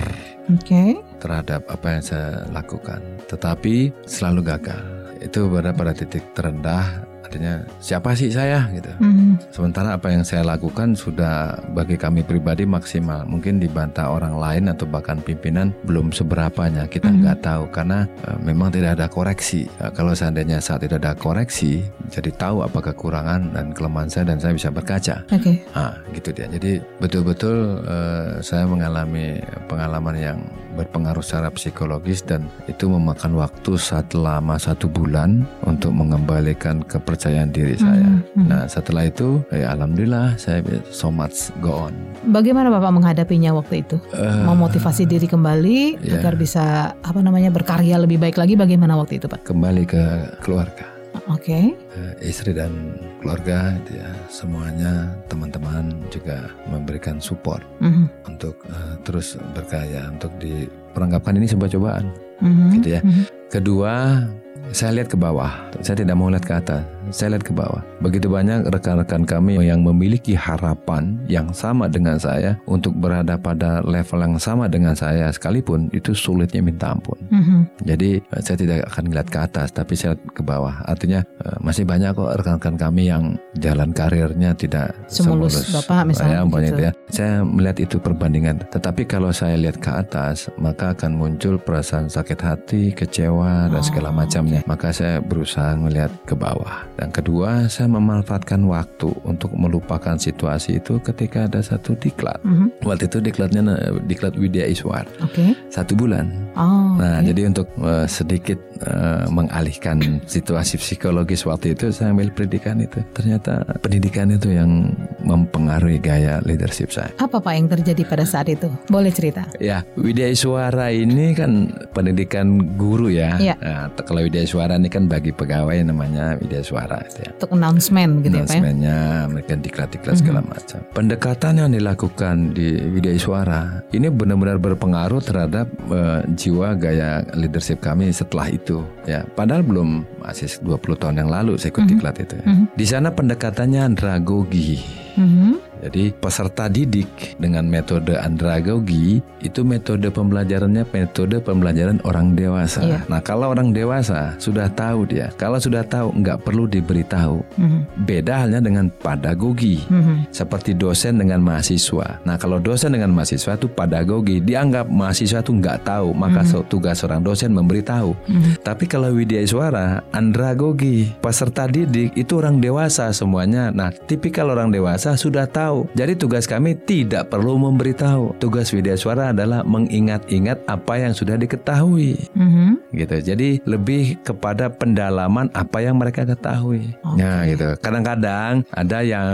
[0.49, 0.97] Okay.
[1.21, 4.81] terhadap apa yang saya lakukan, tetapi selalu gagal
[5.19, 8.89] itu berada pada titik terendah artinya siapa sih saya gitu.
[9.05, 9.37] Mm.
[9.53, 13.29] Sementara apa yang saya lakukan sudah bagi kami pribadi maksimal.
[13.29, 16.89] Mungkin dibantah orang lain atau bahkan pimpinan belum seberapanya.
[16.89, 17.17] Kita mm.
[17.21, 19.69] nggak tahu karena uh, memang tidak ada koreksi.
[19.77, 24.41] Uh, kalau seandainya saat tidak ada koreksi, jadi tahu apa kekurangan dan kelemahan saya dan
[24.41, 25.21] saya bisa berkaca.
[25.29, 25.53] Oke.
[25.53, 25.57] Okay.
[25.77, 26.49] Ah, gitu dia.
[26.49, 30.39] Jadi betul-betul uh, saya mengalami pengalaman yang
[30.79, 37.18] berpengaruh secara psikologis dan itu memakan waktu selama satu bulan untuk mengembalikan kepercayaan
[37.51, 38.11] diri hmm, saya.
[38.39, 38.47] Hmm.
[38.47, 40.63] Nah setelah itu, ya alhamdulillah saya
[40.95, 41.95] so much go on.
[42.31, 43.97] Bagaimana bapak menghadapinya waktu itu?
[44.15, 46.23] Uh, Memotivasi diri kembali yeah.
[46.23, 48.55] agar bisa apa namanya berkarya lebih baik lagi.
[48.55, 49.43] Bagaimana waktu itu pak?
[49.45, 50.03] Kembali ke
[50.41, 50.99] keluarga.
[51.29, 51.53] Oke.
[51.53, 51.65] Okay.
[51.99, 58.07] Uh, istri dan keluarga, ya, semuanya teman-teman juga memberikan support mm -hmm.
[58.31, 62.07] untuk uh, terus berkaya, untuk diperangkapkan ini sebuah cobaan,
[62.41, 62.69] mm -hmm.
[62.81, 63.01] gitu ya.
[63.03, 63.25] Mm -hmm.
[63.49, 64.25] Kedua,
[64.73, 65.53] saya lihat ke bawah.
[65.81, 66.85] Saya tidak mau lihat ke atas.
[67.11, 67.83] Saya lihat ke bawah.
[67.99, 74.21] Begitu banyak rekan-rekan kami yang memiliki harapan yang sama dengan saya untuk berada pada level
[74.23, 77.19] yang sama dengan saya sekalipun itu sulitnya minta ampun.
[77.29, 77.61] Mm-hmm.
[77.83, 80.75] Jadi eh, saya tidak akan melihat ke atas, tapi saya lihat ke bawah.
[80.87, 86.47] Artinya eh, masih banyak kok rekan-rekan kami yang jalan karirnya tidak semulus, semulus Bapak misalnya.
[86.47, 86.81] Saya, gitu.
[86.81, 86.93] ya.
[87.11, 88.63] saya melihat itu perbandingan.
[88.71, 94.15] Tetapi kalau saya lihat ke atas, maka akan muncul perasaan sakit hati, kecewa dan segala
[94.15, 96.85] oh, macamnya maka saya berusaha melihat ke bawah.
[96.99, 102.43] Dan kedua, saya memanfaatkan waktu untuk melupakan situasi itu ketika ada satu diklat.
[102.43, 102.69] Mm -hmm.
[102.83, 103.63] Waktu itu diklatnya
[104.03, 105.07] diklat Widya Iswar.
[105.31, 105.55] Okay.
[105.71, 106.51] Satu bulan.
[106.59, 107.31] Oh, nah, okay.
[107.31, 112.99] jadi untuk uh, sedikit uh, mengalihkan situasi psikologis waktu itu saya ambil pendidikan itu.
[113.15, 114.91] Ternyata pendidikan itu yang
[115.23, 117.15] mempengaruhi gaya leadership saya.
[117.23, 118.67] Apa Pak yang terjadi pada saat itu?
[118.91, 119.47] Boleh cerita?
[119.63, 123.39] Ya, Widya Iswara ini kan pendidikan guru ya.
[123.39, 123.55] ya.
[123.63, 127.31] Nah, kalau Widya Suara ini kan bagi pegawai namanya Widya Suara itu ya.
[127.37, 128.41] Untuk announcement gitu ya, ya?
[128.41, 128.99] Announcementnya
[129.29, 130.25] mereka diklat-diklat mm-hmm.
[130.25, 130.79] segala macam.
[130.97, 138.09] Pendekatan yang dilakukan di Widya Suara ini benar-benar berpengaruh terhadap uh, jiwa gaya leadership kami
[138.09, 139.29] setelah itu ya.
[139.37, 141.93] Padahal belum masih 20 tahun yang lalu saya ikut mm-hmm.
[142.01, 142.47] diklat itu ya.
[142.49, 142.67] Mm-hmm.
[142.73, 144.81] Di sana pendekatannya andragogi.
[145.21, 152.83] Mm-hmm jadi peserta didik dengan metode andragogi itu metode pembelajarannya metode pembelajaran orang dewasa.
[152.83, 153.01] Iya.
[153.07, 157.39] Nah kalau orang dewasa sudah tahu dia, kalau sudah tahu nggak perlu diberitahu.
[157.55, 157.81] Mm-hmm.
[158.03, 160.35] Beda halnya dengan pedagogi, mm-hmm.
[160.35, 162.19] seperti dosen dengan mahasiswa.
[162.27, 166.67] Nah kalau dosen dengan mahasiswa itu pedagogi, dianggap mahasiswa itu nggak tahu, maka mm-hmm.
[166.67, 168.15] tugas seorang dosen memberitahu.
[168.27, 168.53] Mm-hmm.
[168.67, 173.71] Tapi kalau Widya Suara, andragogi, peserta didik itu orang dewasa semuanya.
[173.71, 175.79] Nah tipikal orang dewasa sudah tahu tahu.
[175.93, 178.41] Jadi tugas kami tidak perlu memberitahu.
[178.41, 182.17] Tugas Widya Suara adalah mengingat-ingat apa yang sudah diketahui.
[182.33, 182.71] Mm-hmm.
[182.97, 183.17] Gitu.
[183.21, 186.97] Jadi lebih kepada pendalaman apa yang mereka ketahui.
[187.05, 187.21] Okay.
[187.21, 187.69] Nah, gitu.
[187.85, 189.29] Kadang-kadang ada yang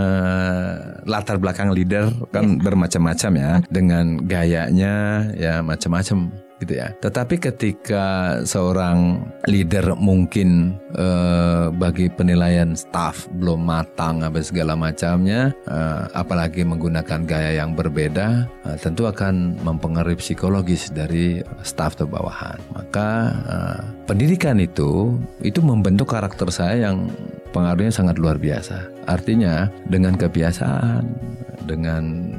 [1.07, 2.61] latar belakang leader kan yeah.
[2.61, 4.93] bermacam-macam ya dengan gayanya
[5.37, 6.91] ya macam-macam gitu ya.
[7.03, 16.01] Tetapi ketika seorang leader mungkin eh, bagi penilaian staff belum matang apa segala macamnya, eh,
[16.15, 22.59] apalagi menggunakan gaya yang berbeda, eh, tentu akan mempengaruhi psikologis dari staff atau bawahan.
[22.71, 27.11] Maka eh, pendidikan itu itu membentuk karakter saya yang
[27.51, 28.83] pengaruhnya sangat luar biasa.
[29.07, 31.03] Artinya dengan kebiasaan,
[31.63, 32.35] dengan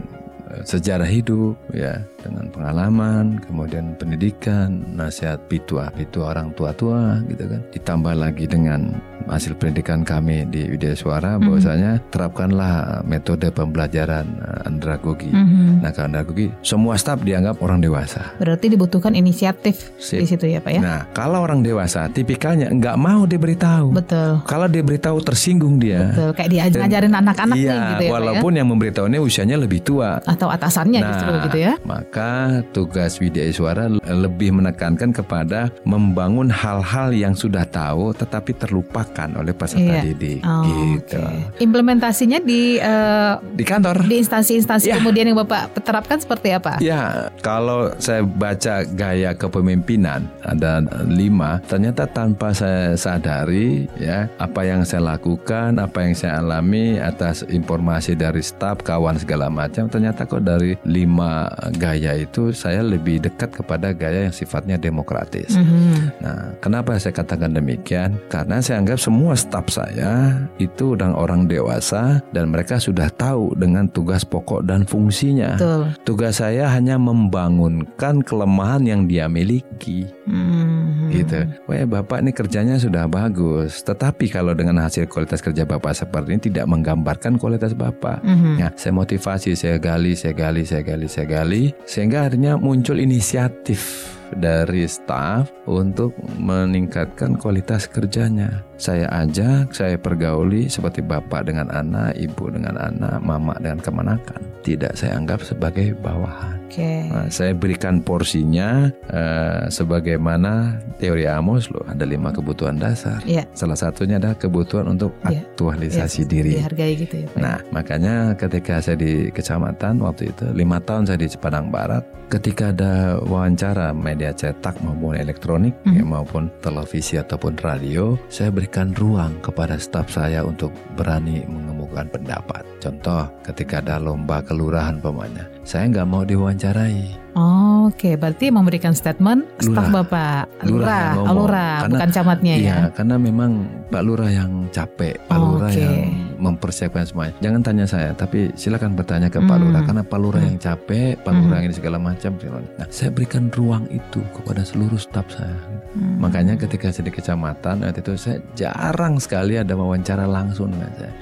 [0.64, 7.60] sejarah hidup ya dengan pengalaman, kemudian pendidikan, nasihat pitua, pitua orang tua-tua gitu kan.
[7.74, 8.94] Ditambah lagi dengan
[9.28, 11.44] hasil pendidikan kami di Widya Suara, mm -hmm.
[11.46, 12.74] bahwasanya terapkanlah
[13.06, 15.30] metode pembelajaran uh, andragogi.
[15.30, 15.70] Mm -hmm.
[15.82, 18.34] Nah, ke andragogi semua staf dianggap orang dewasa.
[18.38, 20.22] Berarti dibutuhkan inisiatif Sip.
[20.22, 20.80] di situ ya, Pak ya.
[20.80, 23.92] Nah, kalau orang dewasa tipikalnya nggak mau diberitahu.
[23.92, 24.42] Betul.
[24.46, 26.10] Kalau diberitahu tersinggung dia.
[26.10, 28.58] Betul, kayak diajarin anak-anak iya, nih gitu ya, walaupun Pak, ya?
[28.62, 31.72] yang memberitahunya usianya lebih tua atau atasannya nah, justru gitu ya.
[31.82, 39.56] Maka tugas Widya Iswara lebih menekankan kepada membangun hal-hal yang sudah tahu tetapi terlupakan oleh
[39.56, 40.02] peserta iya.
[40.04, 41.16] didik oh, gitu.
[41.16, 41.64] Okay.
[41.64, 45.00] Implementasinya di uh, di kantor, di instansi-instansi ya.
[45.00, 46.76] kemudian yang Bapak terapkan seperti apa?
[46.84, 54.84] Ya, kalau saya baca gaya kepemimpinan ada lima, ternyata tanpa saya sadari ya apa yang
[54.84, 60.44] saya lakukan, apa yang saya alami atas informasi dari staf, kawan segala macam, ternyata kok
[60.44, 61.48] dari lima
[61.80, 65.56] gaya itu saya lebih dekat kepada gaya yang sifatnya demokratis.
[65.56, 65.94] Mm-hmm.
[66.20, 68.18] Nah, kenapa saya katakan demikian?
[68.28, 74.26] Karena saya anggap semua staf saya itu orang-orang dewasa dan mereka sudah tahu dengan tugas
[74.26, 75.54] pokok dan fungsinya.
[75.54, 75.94] Betul.
[76.02, 80.10] Tugas saya hanya membangunkan kelemahan yang dia miliki.
[80.26, 81.08] Mm-hmm.
[81.14, 81.38] Gitu.
[81.70, 86.42] Wah, Bapak ini kerjanya sudah bagus, tetapi kalau dengan hasil kualitas kerja Bapak seperti ini
[86.50, 88.26] tidak menggambarkan kualitas Bapak.
[88.26, 88.54] Mm-hmm.
[88.58, 94.15] Nah, saya motivasi, saya gali, saya gali, saya gali, saya gali sehingga akhirnya muncul inisiatif
[94.34, 98.66] dari staf untuk meningkatkan kualitas kerjanya.
[98.76, 104.42] Saya ajak, saya pergauli seperti bapak dengan anak, ibu dengan anak, mama dengan kemanakan.
[104.66, 106.65] Tidak saya anggap sebagai bawahan.
[106.66, 107.06] Okay.
[107.06, 113.22] Nah, saya berikan porsinya uh, sebagaimana teori Amos loh ada lima kebutuhan dasar.
[113.22, 113.46] Yeah.
[113.54, 115.46] Salah satunya adalah kebutuhan untuk yeah.
[115.46, 116.30] aktualisasi yeah.
[116.30, 116.52] diri.
[116.58, 117.26] Dihargai gitu ya.
[117.30, 117.38] Pak.
[117.38, 122.74] Nah makanya ketika saya di kecamatan waktu itu lima tahun saya di Padang Barat, ketika
[122.74, 129.38] ada wawancara media cetak maupun elektronik mm ya, maupun televisi ataupun radio, saya berikan ruang
[129.40, 132.62] kepada staf saya untuk berani mengemukakan pendapat.
[132.82, 137.26] Contoh ketika ada lomba kelurahan pemanya, saya nggak mau diwawancarai.
[137.36, 138.14] Oh, Oke, okay.
[138.16, 142.76] berarti memberikan statement staf Bapak Lurah, Lurah, Lurah karena, bukan camatnya iya, ya.
[142.90, 143.50] karena memang
[143.92, 145.84] Pak Lurah yang capek, Pak oh, Lurah okay.
[145.84, 145.98] yang
[146.40, 147.34] mempersiapkan semuanya.
[147.44, 149.50] Jangan tanya saya, tapi silakan bertanya ke hmm.
[149.50, 150.48] Pak Lurah karena Pak Lurah hmm.
[150.48, 151.40] yang capek, Pak hmm.
[151.44, 152.32] Lurah ini segala macam.
[152.78, 155.58] Nah, saya berikan ruang itu kepada seluruh staf saya.
[155.92, 156.22] Hmm.
[156.22, 161.12] Makanya ketika saya di kecamatan waktu itu saya jarang sekali ada wawancara langsung dengan saya.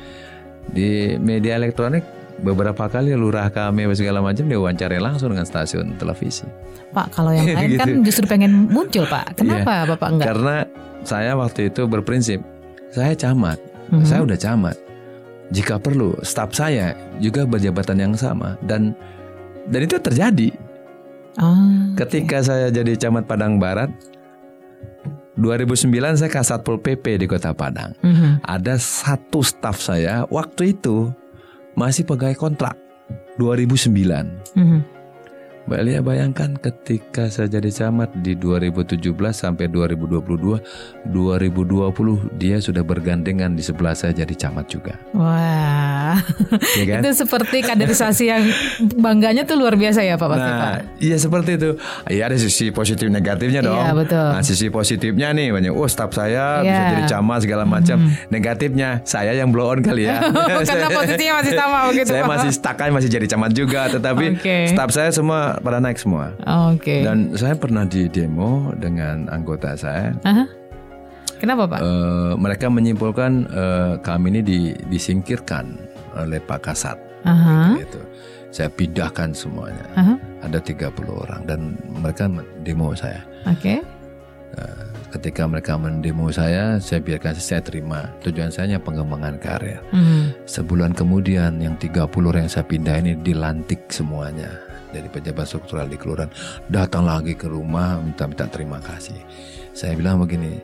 [0.64, 6.48] Di media elektronik beberapa kali lurah kami segala macam dia wawancara langsung dengan stasiun televisi.
[6.94, 7.80] Pak, kalau yang lain kan gitu.
[7.80, 9.38] kan justru pengen muncul, Pak.
[9.38, 9.88] Kenapa yeah.
[9.90, 10.26] Bapak enggak?
[10.30, 10.56] Karena
[11.04, 12.40] saya waktu itu berprinsip,
[12.90, 13.58] saya camat.
[13.90, 14.06] Mm -hmm.
[14.06, 14.76] Saya udah camat.
[15.52, 18.96] Jika perlu, staf saya juga berjabatan yang sama dan
[19.68, 20.48] dan itu terjadi.
[21.34, 22.46] Oh, Ketika okay.
[22.46, 23.90] saya jadi camat Padang Barat,
[25.34, 27.92] 2009 saya Kasatpol PP di Kota Padang.
[28.00, 28.32] Mm -hmm.
[28.46, 31.10] Ada satu staf saya waktu itu
[31.74, 32.78] masih pegawai kontrak
[33.38, 34.54] 2009.
[34.54, 34.80] Mm -hmm.
[35.64, 39.00] Mbak Lia bayangkan ketika saya jadi camat di 2017
[39.32, 45.00] sampai 2022, 2020 dia sudah bergandengan di sebelah saya jadi camat juga.
[45.16, 46.20] Wah,
[46.76, 47.00] ya kan?
[47.00, 48.44] itu seperti kaderisasi yang
[49.00, 51.00] bangganya tuh luar biasa ya Pak Pasti nah, Pak.
[51.00, 51.70] Iya seperti itu.
[52.12, 53.80] Iya ada sisi positif negatifnya iya, dong.
[53.80, 54.28] Iya betul.
[54.36, 56.68] Nah sisi positifnya nih banyak, oh staf saya yeah.
[56.68, 58.04] bisa jadi camat segala macam.
[58.04, 58.12] Hmm.
[58.28, 60.20] Negatifnya saya yang blow on kali ya.
[60.68, 62.12] Karena posisinya masih sama begitu.
[62.12, 64.68] saya masih stuck masih jadi camat juga, tetapi okay.
[64.68, 66.32] staf saya semua pada naik semua.
[66.72, 66.82] Oke.
[66.82, 67.00] Okay.
[67.04, 70.14] Dan saya pernah di demo dengan anggota saya.
[70.24, 70.44] Aha.
[71.38, 71.80] Kenapa Pak?
[71.82, 75.76] Uh, mereka menyimpulkan uh, kami ini di, disingkirkan
[76.16, 76.96] oleh Pak Kasat.
[77.28, 77.76] Aha.
[77.76, 78.00] Gitu.
[78.54, 79.84] Saya pindahkan semuanya.
[79.98, 80.14] Aha.
[80.46, 82.30] Ada 30 orang dan mereka
[82.62, 83.20] demo saya.
[83.44, 83.60] Oke.
[83.60, 83.78] Okay.
[84.54, 84.86] Uh,
[85.18, 88.06] ketika mereka mendemo saya, saya biarkan saya terima.
[88.22, 89.82] Tujuan saya hanya pengembangan karir.
[89.90, 90.30] Mm.
[90.46, 95.98] Sebulan kemudian yang 30 orang yang saya pindah ini dilantik semuanya dari pejabat struktural di
[95.98, 96.30] kelurahan
[96.70, 99.18] datang lagi ke rumah minta-minta terima kasih.
[99.74, 100.62] Saya bilang begini,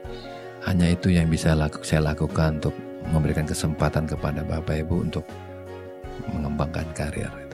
[0.70, 2.74] hanya itu yang bisa laku, saya lakukan untuk
[3.10, 5.26] memberikan kesempatan kepada Bapak Ibu untuk
[6.30, 7.50] mengembangkan karir.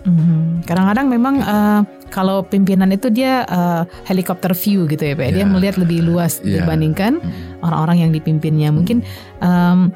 [0.00, 5.28] Hmm, kadang-kadang memang uh, kalau pimpinan itu dia uh, helikopter view gitu ya Pak.
[5.28, 5.34] Yeah.
[5.36, 5.48] Dia ya.
[5.52, 6.64] melihat lebih luas yeah.
[6.64, 7.60] dibandingkan hmm.
[7.60, 8.72] orang-orang yang dipimpinnya.
[8.72, 9.04] Mungkin
[9.44, 9.92] um,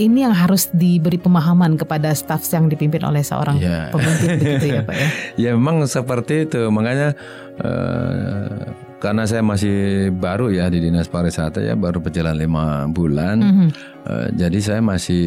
[0.00, 3.92] ini yang harus diberi pemahaman kepada staf yang dipimpin oleh seorang yeah.
[3.92, 5.08] pemimpin begitu ya Pak ya.
[5.48, 7.12] ya memang seperti itu makanya
[7.60, 13.50] uh, karena saya masih baru ya di dinas pariwisata ya baru berjalan lima bulan mm
[13.50, 13.68] -hmm.
[14.06, 15.26] uh, jadi saya masih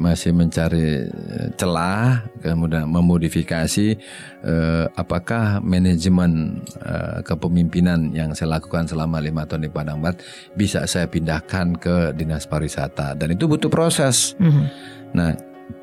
[0.00, 4.00] masih mencari eh, celah kemudian memodifikasi
[4.40, 10.24] uh, apakah manajemen uh, kepemimpinan yang saya lakukan selama lima tahun di Padang Barat
[10.56, 14.64] bisa saya pindahkan ke dinas pariwisata dan itu butuh proses mm -hmm.
[15.12, 15.32] nah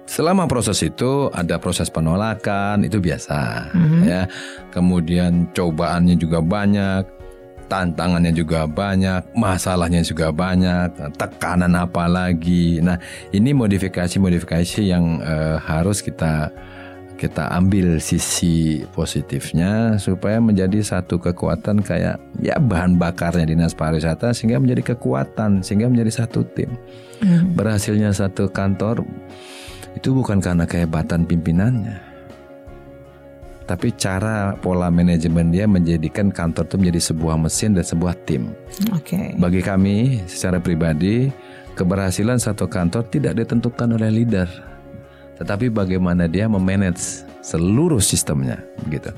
[0.08, 4.02] Selama proses itu ada proses penolakan itu biasa mm -hmm.
[4.08, 4.24] ya.
[4.72, 7.17] Kemudian cobaannya juga banyak
[7.68, 12.80] tantangannya juga banyak, masalahnya juga banyak, tekanan apa lagi.
[12.80, 12.98] Nah,
[13.36, 16.50] ini modifikasi-modifikasi yang uh, harus kita
[17.18, 24.62] kita ambil sisi positifnya supaya menjadi satu kekuatan kayak ya bahan bakarnya dinas pariwisata sehingga
[24.62, 26.78] menjadi kekuatan sehingga menjadi satu tim.
[27.20, 27.58] Hmm.
[27.58, 29.02] Berhasilnya satu kantor
[29.98, 32.17] itu bukan karena kehebatan pimpinannya
[33.68, 38.56] tapi cara pola manajemen dia menjadikan kantor itu menjadi sebuah mesin dan sebuah tim.
[38.96, 39.20] Oke.
[39.20, 39.28] Okay.
[39.36, 41.28] Bagi kami secara pribadi,
[41.76, 44.48] keberhasilan satu kantor tidak ditentukan oleh leader,
[45.36, 49.12] tetapi bagaimana dia memanage seluruh sistemnya begitu.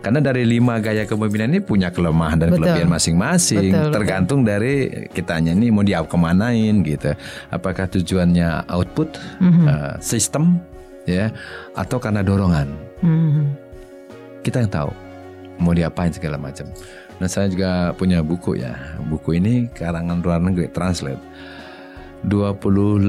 [0.00, 2.64] Karena dari lima gaya kepemimpinan ini punya kelemahan dan betul.
[2.64, 4.52] kelebihan masing-masing, tergantung betul.
[4.56, 4.74] dari
[5.12, 7.12] kitanya ini mau diap kemanain gitu.
[7.52, 9.64] Apakah tujuannya output, mm -hmm.
[9.68, 10.56] uh, sistem,
[11.04, 11.28] ya,
[11.76, 12.68] atau karena dorongan.
[13.04, 13.69] Mm -hmm
[14.40, 14.90] kita yang tahu
[15.60, 16.66] mau diapain segala macam.
[17.20, 18.96] Nah saya juga punya buku ya.
[19.04, 21.20] Buku ini karangan luar negeri translate.
[22.24, 23.00] 25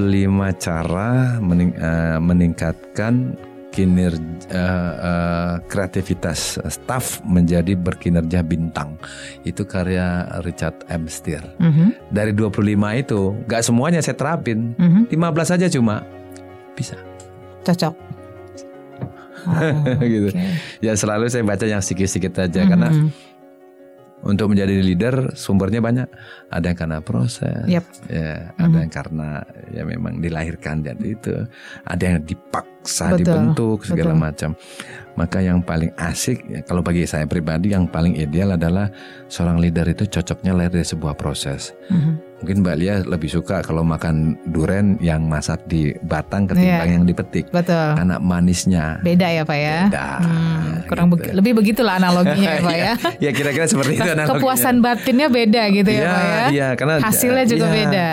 [0.60, 3.36] cara mening, uh, meningkatkan
[3.72, 9.00] kinerja uh, uh, kreativitas staff menjadi berkinerja bintang.
[9.48, 11.08] Itu karya Richard M.
[11.08, 11.44] Steer.
[11.60, 11.90] Mm -hmm.
[12.12, 14.76] Dari 25 itu, gak semuanya saya terapin.
[14.76, 15.32] Mm -hmm.
[15.32, 16.04] 15 saja cuma
[16.76, 17.00] bisa.
[17.64, 18.11] Cocok.
[19.48, 20.30] Oh, gitu.
[20.34, 20.54] Okay.
[20.84, 22.70] Ya selalu saya baca yang sedikit-sedikit aja mm -hmm.
[22.70, 22.90] karena
[24.22, 26.08] untuk menjadi leader sumbernya banyak.
[26.54, 27.86] Ada yang karena proses, yep.
[28.06, 28.82] ya, ada mm-hmm.
[28.86, 29.30] yang karena
[29.74, 31.36] ya memang dilahirkan jadi itu,
[31.86, 32.22] ada yang
[32.82, 34.26] dipaksa betul, dibentuk segala betul.
[34.26, 34.52] macam.
[35.12, 38.90] Maka yang paling asik ya, kalau bagi saya pribadi yang paling ideal adalah
[39.28, 41.76] seorang leader itu cocoknya lahir dari sebuah proses.
[41.92, 46.96] Mm-hmm Mungkin Mbak Lia lebih suka kalau makan duren yang masak di batang ketimbang yeah.
[46.98, 47.46] yang dipetik.
[47.54, 47.94] Betul.
[47.94, 48.98] Karena manisnya.
[49.06, 49.78] Beda ya Pak ya.
[49.86, 50.10] Beda.
[50.26, 51.22] Hmm, kurang gitu.
[51.22, 52.94] be lebih begitulah analoginya ya Pak ya.
[53.22, 54.42] ya kira-kira seperti itu analoginya.
[54.42, 56.42] Kepuasan batinnya beda gitu ya, ya Pak ya.
[56.50, 58.10] Iya karena hasilnya juga ya, beda.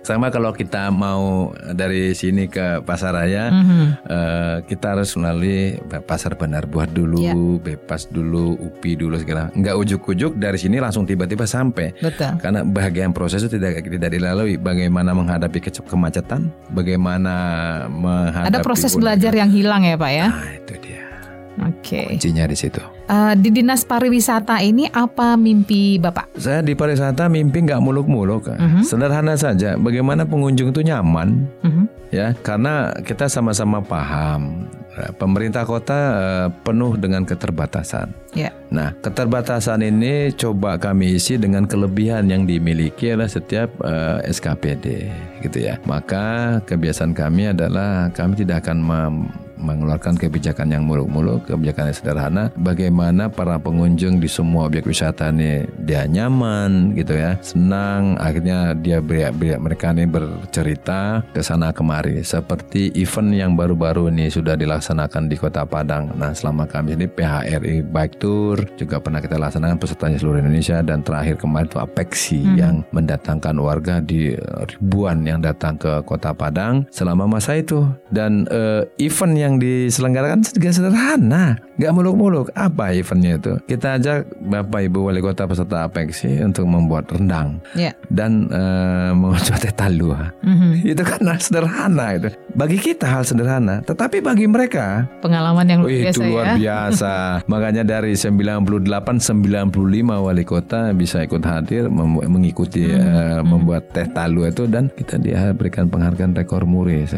[0.00, 3.84] Sama kalau kita mau dari sini ke pasar raya, mm -hmm.
[4.08, 5.76] uh, kita harus melalui
[6.08, 7.36] pasar benar buah dulu, yeah.
[7.36, 9.52] bebas dulu, upi dulu segala.
[9.52, 11.92] Enggak ujuk-ujuk dari sini langsung tiba-tiba sampai.
[12.00, 12.40] Betul.
[12.40, 14.56] Karena bagian proses itu tidak tidak dilalui.
[14.56, 17.34] Bagaimana menghadapi kemacetan, bagaimana
[17.92, 18.48] menghadapi.
[18.48, 20.26] Ada proses belajar yang hilang ya Pak ya.
[20.32, 20.99] Nah itu dia.
[21.60, 22.06] Oke.
[22.06, 22.06] Okay.
[22.16, 22.80] Kuncinya di situ.
[23.10, 26.32] Uh, di dinas pariwisata ini apa mimpi bapak?
[26.38, 28.68] Saya di pariwisata mimpi nggak muluk-muluk, uh mhm.
[28.80, 28.82] -huh.
[28.86, 29.76] sederhana saja.
[29.76, 31.72] Bagaimana pengunjung itu nyaman, uh mhm.
[31.74, 31.86] -huh.
[32.14, 38.14] ya karena kita sama-sama paham eh, pemerintah kota uh, penuh dengan keterbatasan.
[38.30, 38.54] Yeah.
[38.70, 45.10] Nah, keterbatasan ini coba kami isi dengan kelebihan yang dimiliki oleh setiap uh, SKPD,
[45.42, 45.82] gitu ya.
[45.82, 48.78] Maka kebiasaan kami adalah kami tidak akan
[49.60, 55.68] mengeluarkan kebijakan yang muluk-muluk, kebijakan yang sederhana, bagaimana para pengunjung di semua objek wisata ini
[55.84, 62.24] dia nyaman gitu ya, senang, akhirnya dia beri, beri, mereka ini bercerita ke sana kemari
[62.24, 66.16] seperti event yang baru-baru ini sudah dilaksanakan di Kota Padang.
[66.16, 71.04] Nah, selama kami ini PHRI Bike Tour juga pernah kita laksanakan pesertanya seluruh Indonesia dan
[71.04, 72.56] terakhir kemarin itu Apexi hmm.
[72.56, 74.32] yang mendatangkan warga di
[74.76, 80.46] ribuan yang datang ke Kota Padang selama masa itu dan uh, event yang yang diselenggarakan
[80.46, 82.46] juga sederhana, nggak muluk-muluk.
[82.54, 83.58] Apa eventnya itu?
[83.66, 87.90] Kita ajak Bapak Ibu Wali Kota peserta Apeksi untuk membuat rendang yeah.
[88.06, 90.30] dan uh, mengucap teh talua.
[90.46, 90.72] Mm-hmm.
[90.94, 92.28] Itu kan sederhana itu.
[92.52, 96.14] Bagi kita hal sederhana, tetapi bagi mereka pengalaman yang luar biasa.
[96.14, 96.54] Itu luar ya?
[96.58, 97.14] biasa.
[97.52, 103.40] Makanya dari 98 95 wali kota bisa ikut hadir mengikuti mm-hmm.
[103.40, 107.08] uh, membuat teh talua itu dan kita dia berikan penghargaan rekor muri.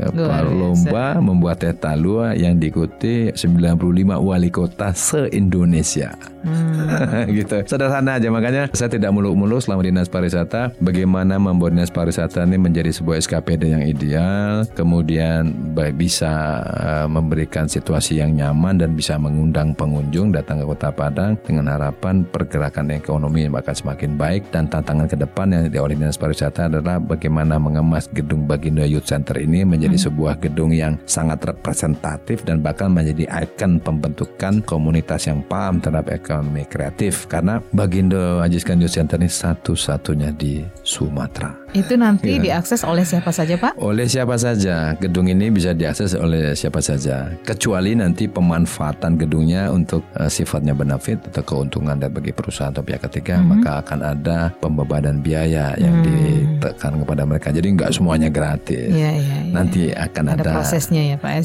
[0.52, 3.82] Lomba membuat teh talua yang diikuti 95
[4.22, 6.14] wali kota se-Indonesia.
[6.42, 7.30] Hmm.
[7.38, 7.62] gitu.
[7.66, 12.90] Sederhana aja makanya saya tidak muluk-muluk selama dinas pariwisata bagaimana membuat dinas pariwisata ini menjadi
[12.90, 15.54] sebuah SKPD yang ideal, kemudian
[15.94, 21.70] bisa uh, memberikan situasi yang nyaman dan bisa mengundang pengunjung datang ke Kota Padang dengan
[21.70, 26.98] harapan pergerakan ekonomi akan semakin baik dan tantangan ke depan yang oleh dinas pariwisata adalah
[26.98, 30.06] bagaimana mengemas gedung Bagindo Youth Center ini menjadi hmm.
[30.10, 36.12] sebuah gedung yang sangat representatif kreatif dan bahkan menjadi ikon pembentukan komunitas yang paham terhadap
[36.12, 41.62] ekonomi kreatif karena Bagindo Ajiskan Youth Center ini satu-satunya di Sumatera.
[41.72, 42.52] Itu nanti ya.
[42.52, 43.80] diakses oleh siapa saja Pak?
[43.80, 44.92] Oleh siapa saja.
[45.00, 47.32] Gedung ini bisa diakses oleh siapa saja.
[47.48, 53.08] Kecuali nanti pemanfaatan gedungnya untuk uh, sifatnya benefit atau keuntungan dari bagi perusahaan atau pihak
[53.08, 53.52] ketiga, mm -hmm.
[53.56, 56.04] maka akan ada pembebanan biaya yang mm.
[56.04, 57.48] ditekan kepada mereka.
[57.48, 58.92] Jadi nggak semuanya gratis.
[58.92, 59.52] Ya, ya, ya.
[59.56, 61.40] Nanti akan ada, ada prosesnya ya Pak, ya,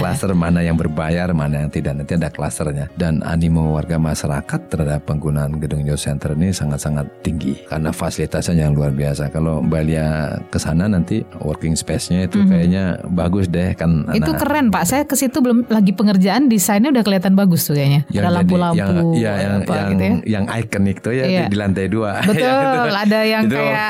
[0.00, 1.92] Klaster-klaster mana yang berbayar, mana yang tidak.
[1.96, 2.86] Nanti ada klasternya.
[2.96, 8.72] Dan animo warga masyarakat terhadap penggunaan gedung Youth Center ini sangat-sangat tinggi karena fasilitasnya yang
[8.72, 9.28] luar biasa.
[9.32, 12.52] Kalau Mbak Lia ke sana nanti working space-nya itu mm -hmm.
[12.52, 14.08] kayaknya bagus deh kan.
[14.12, 14.40] Itu anak.
[14.40, 14.84] keren Pak.
[14.88, 18.08] Saya ke situ belum lagi pengerjaan desainnya udah kelihatan bagus tuh kayaknya.
[18.08, 18.80] Yang ada lampu-lampu.
[18.80, 20.14] Yang, ya, yang, apa, yang, gitu ya.
[20.24, 21.40] yang ikonik tuh ya iya.
[21.44, 22.12] di, di lantai dua.
[22.30, 22.92] Betul.
[23.00, 23.56] ada yang itu.
[23.56, 23.88] kayak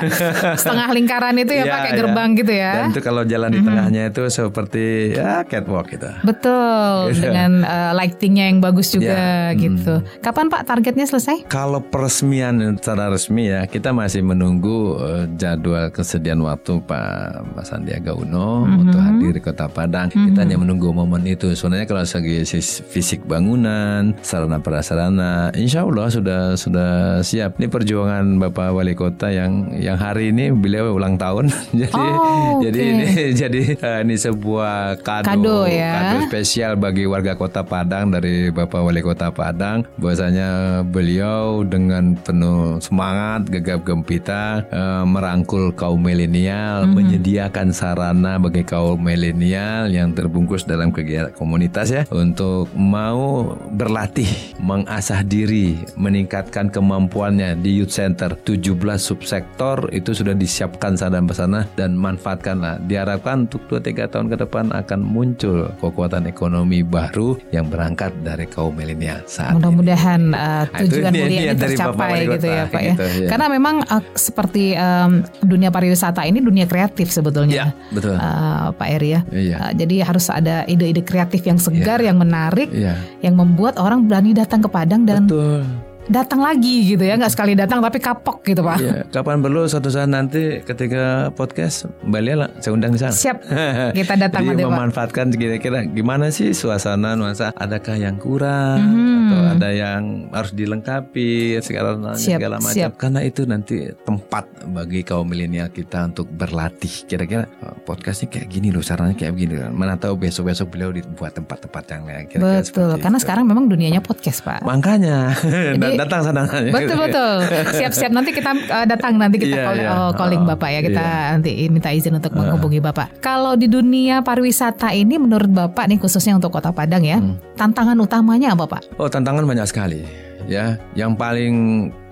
[0.58, 1.98] setengah lingkaran itu ya, ya Pak kayak ya.
[1.98, 2.72] gerbang gitu ya.
[2.72, 3.68] Dan itu kalau jalan di mm -hmm.
[3.68, 6.10] tengahnya itu seperti ya catwalk gitu.
[6.22, 7.12] Betul.
[7.12, 7.26] Gitu.
[7.26, 9.58] Dengan uh, lightingnya yang bagus juga ya.
[9.58, 10.00] gitu.
[10.00, 10.22] Hmm.
[10.22, 11.50] Kapan Pak targetnya selesai?
[11.50, 18.12] Kalau peresmian secara resmi ya kita masih menunggu uh, jadwal kesediaan waktu Pak Mas Sandiaga
[18.12, 18.80] Uno mm-hmm.
[18.82, 20.12] untuk hadir di Kota Padang.
[20.12, 20.26] Mm-hmm.
[20.30, 21.52] Kita hanya menunggu momen itu.
[21.54, 22.42] Sebenarnya kalau segi
[22.90, 26.90] fisik bangunan, sarana prasarana, insya Allah sudah sudah
[27.24, 27.56] siap.
[27.56, 31.48] Ini perjuangan Bapak Wali Kota yang yang hari ini beliau ulang tahun.
[31.80, 33.06] jadi oh, jadi ini
[33.40, 35.79] jadi uh, ini sebuah kado, kado, ya?
[35.80, 39.86] Kado spesial bagi warga Kota Padang dari Bapak Wali Kota Padang.
[39.96, 46.96] Bahwasanya beliau dengan penuh semangat, gegap gempita uh, merangkul kaum milenial, mm-hmm.
[46.96, 54.28] menyediakan sarana bagi kaum milenial yang terbungkus dalam kegiatan komunitas ya untuk mau berlatih,
[54.60, 58.36] mengasah diri, meningkatkan kemampuannya di youth center.
[58.36, 62.80] 17 subsektor itu sudah disiapkan sana dan sana dan manfaatkanlah.
[62.86, 68.46] Diharapkan untuk 2 3 tahun ke depan akan muncul kekuatan ekonomi baru yang berangkat dari
[68.50, 72.92] kaum milenial saat Mudah-mudahan uh, tujuan mulia ini, ini tercapai gitu ya Pak ya.
[72.94, 73.28] gitu, ya.
[73.30, 77.54] Karena memang uh, seperti um, dunia pariwisata ini dunia kreatif sebetulnya.
[77.54, 78.16] Ya, betul.
[78.16, 79.20] Uh, Pak Eri ya.
[79.30, 79.56] Iya.
[79.58, 82.10] Uh, jadi harus ada ide-ide kreatif yang segar, ya.
[82.12, 82.96] yang menarik, ya.
[83.20, 87.54] yang membuat orang berani datang ke Padang dan Betul datang lagi gitu ya nggak sekali
[87.54, 88.82] datang tapi kapok gitu pak.
[88.82, 93.14] Iya, kapan perlu suatu saat nanti ketika podcast Mbak Lia lah saya undang di sana.
[93.14, 93.38] Siap.
[93.98, 99.30] Kita datang Jadi memanfaatkan kira-kira gimana sih suasana nuansa adakah yang kurang hmm.
[99.30, 102.92] atau ada yang harus dilengkapi segala siap, segala macam siap.
[102.98, 108.74] karena itu nanti tempat bagi kaum milenial kita untuk berlatih kira-kira oh, podcastnya kayak gini
[108.74, 112.26] loh caranya kayak begini mana tahu besok-besok beliau dibuat tempat-tempat yang lain.
[112.26, 113.22] Betul karena itu.
[113.22, 114.66] sekarang memang dunianya podcast pak.
[114.66, 115.36] Makanya.
[115.78, 116.42] Jadi, datang sana.
[116.48, 117.32] Betul betul.
[117.76, 119.92] Siap-siap nanti kita uh, datang nanti kita yeah, call, yeah.
[119.92, 120.80] Oh, calling Bapak ya.
[120.80, 121.32] Kita yeah.
[121.36, 123.20] nanti minta izin untuk menghubungi Bapak.
[123.20, 127.56] Kalau di dunia pariwisata ini menurut Bapak nih khususnya untuk Kota Padang ya, hmm.
[127.60, 128.96] tantangan utamanya apa Pak?
[128.96, 130.02] Oh, tantangan banyak sekali
[130.48, 130.80] ya.
[130.96, 131.54] Yang paling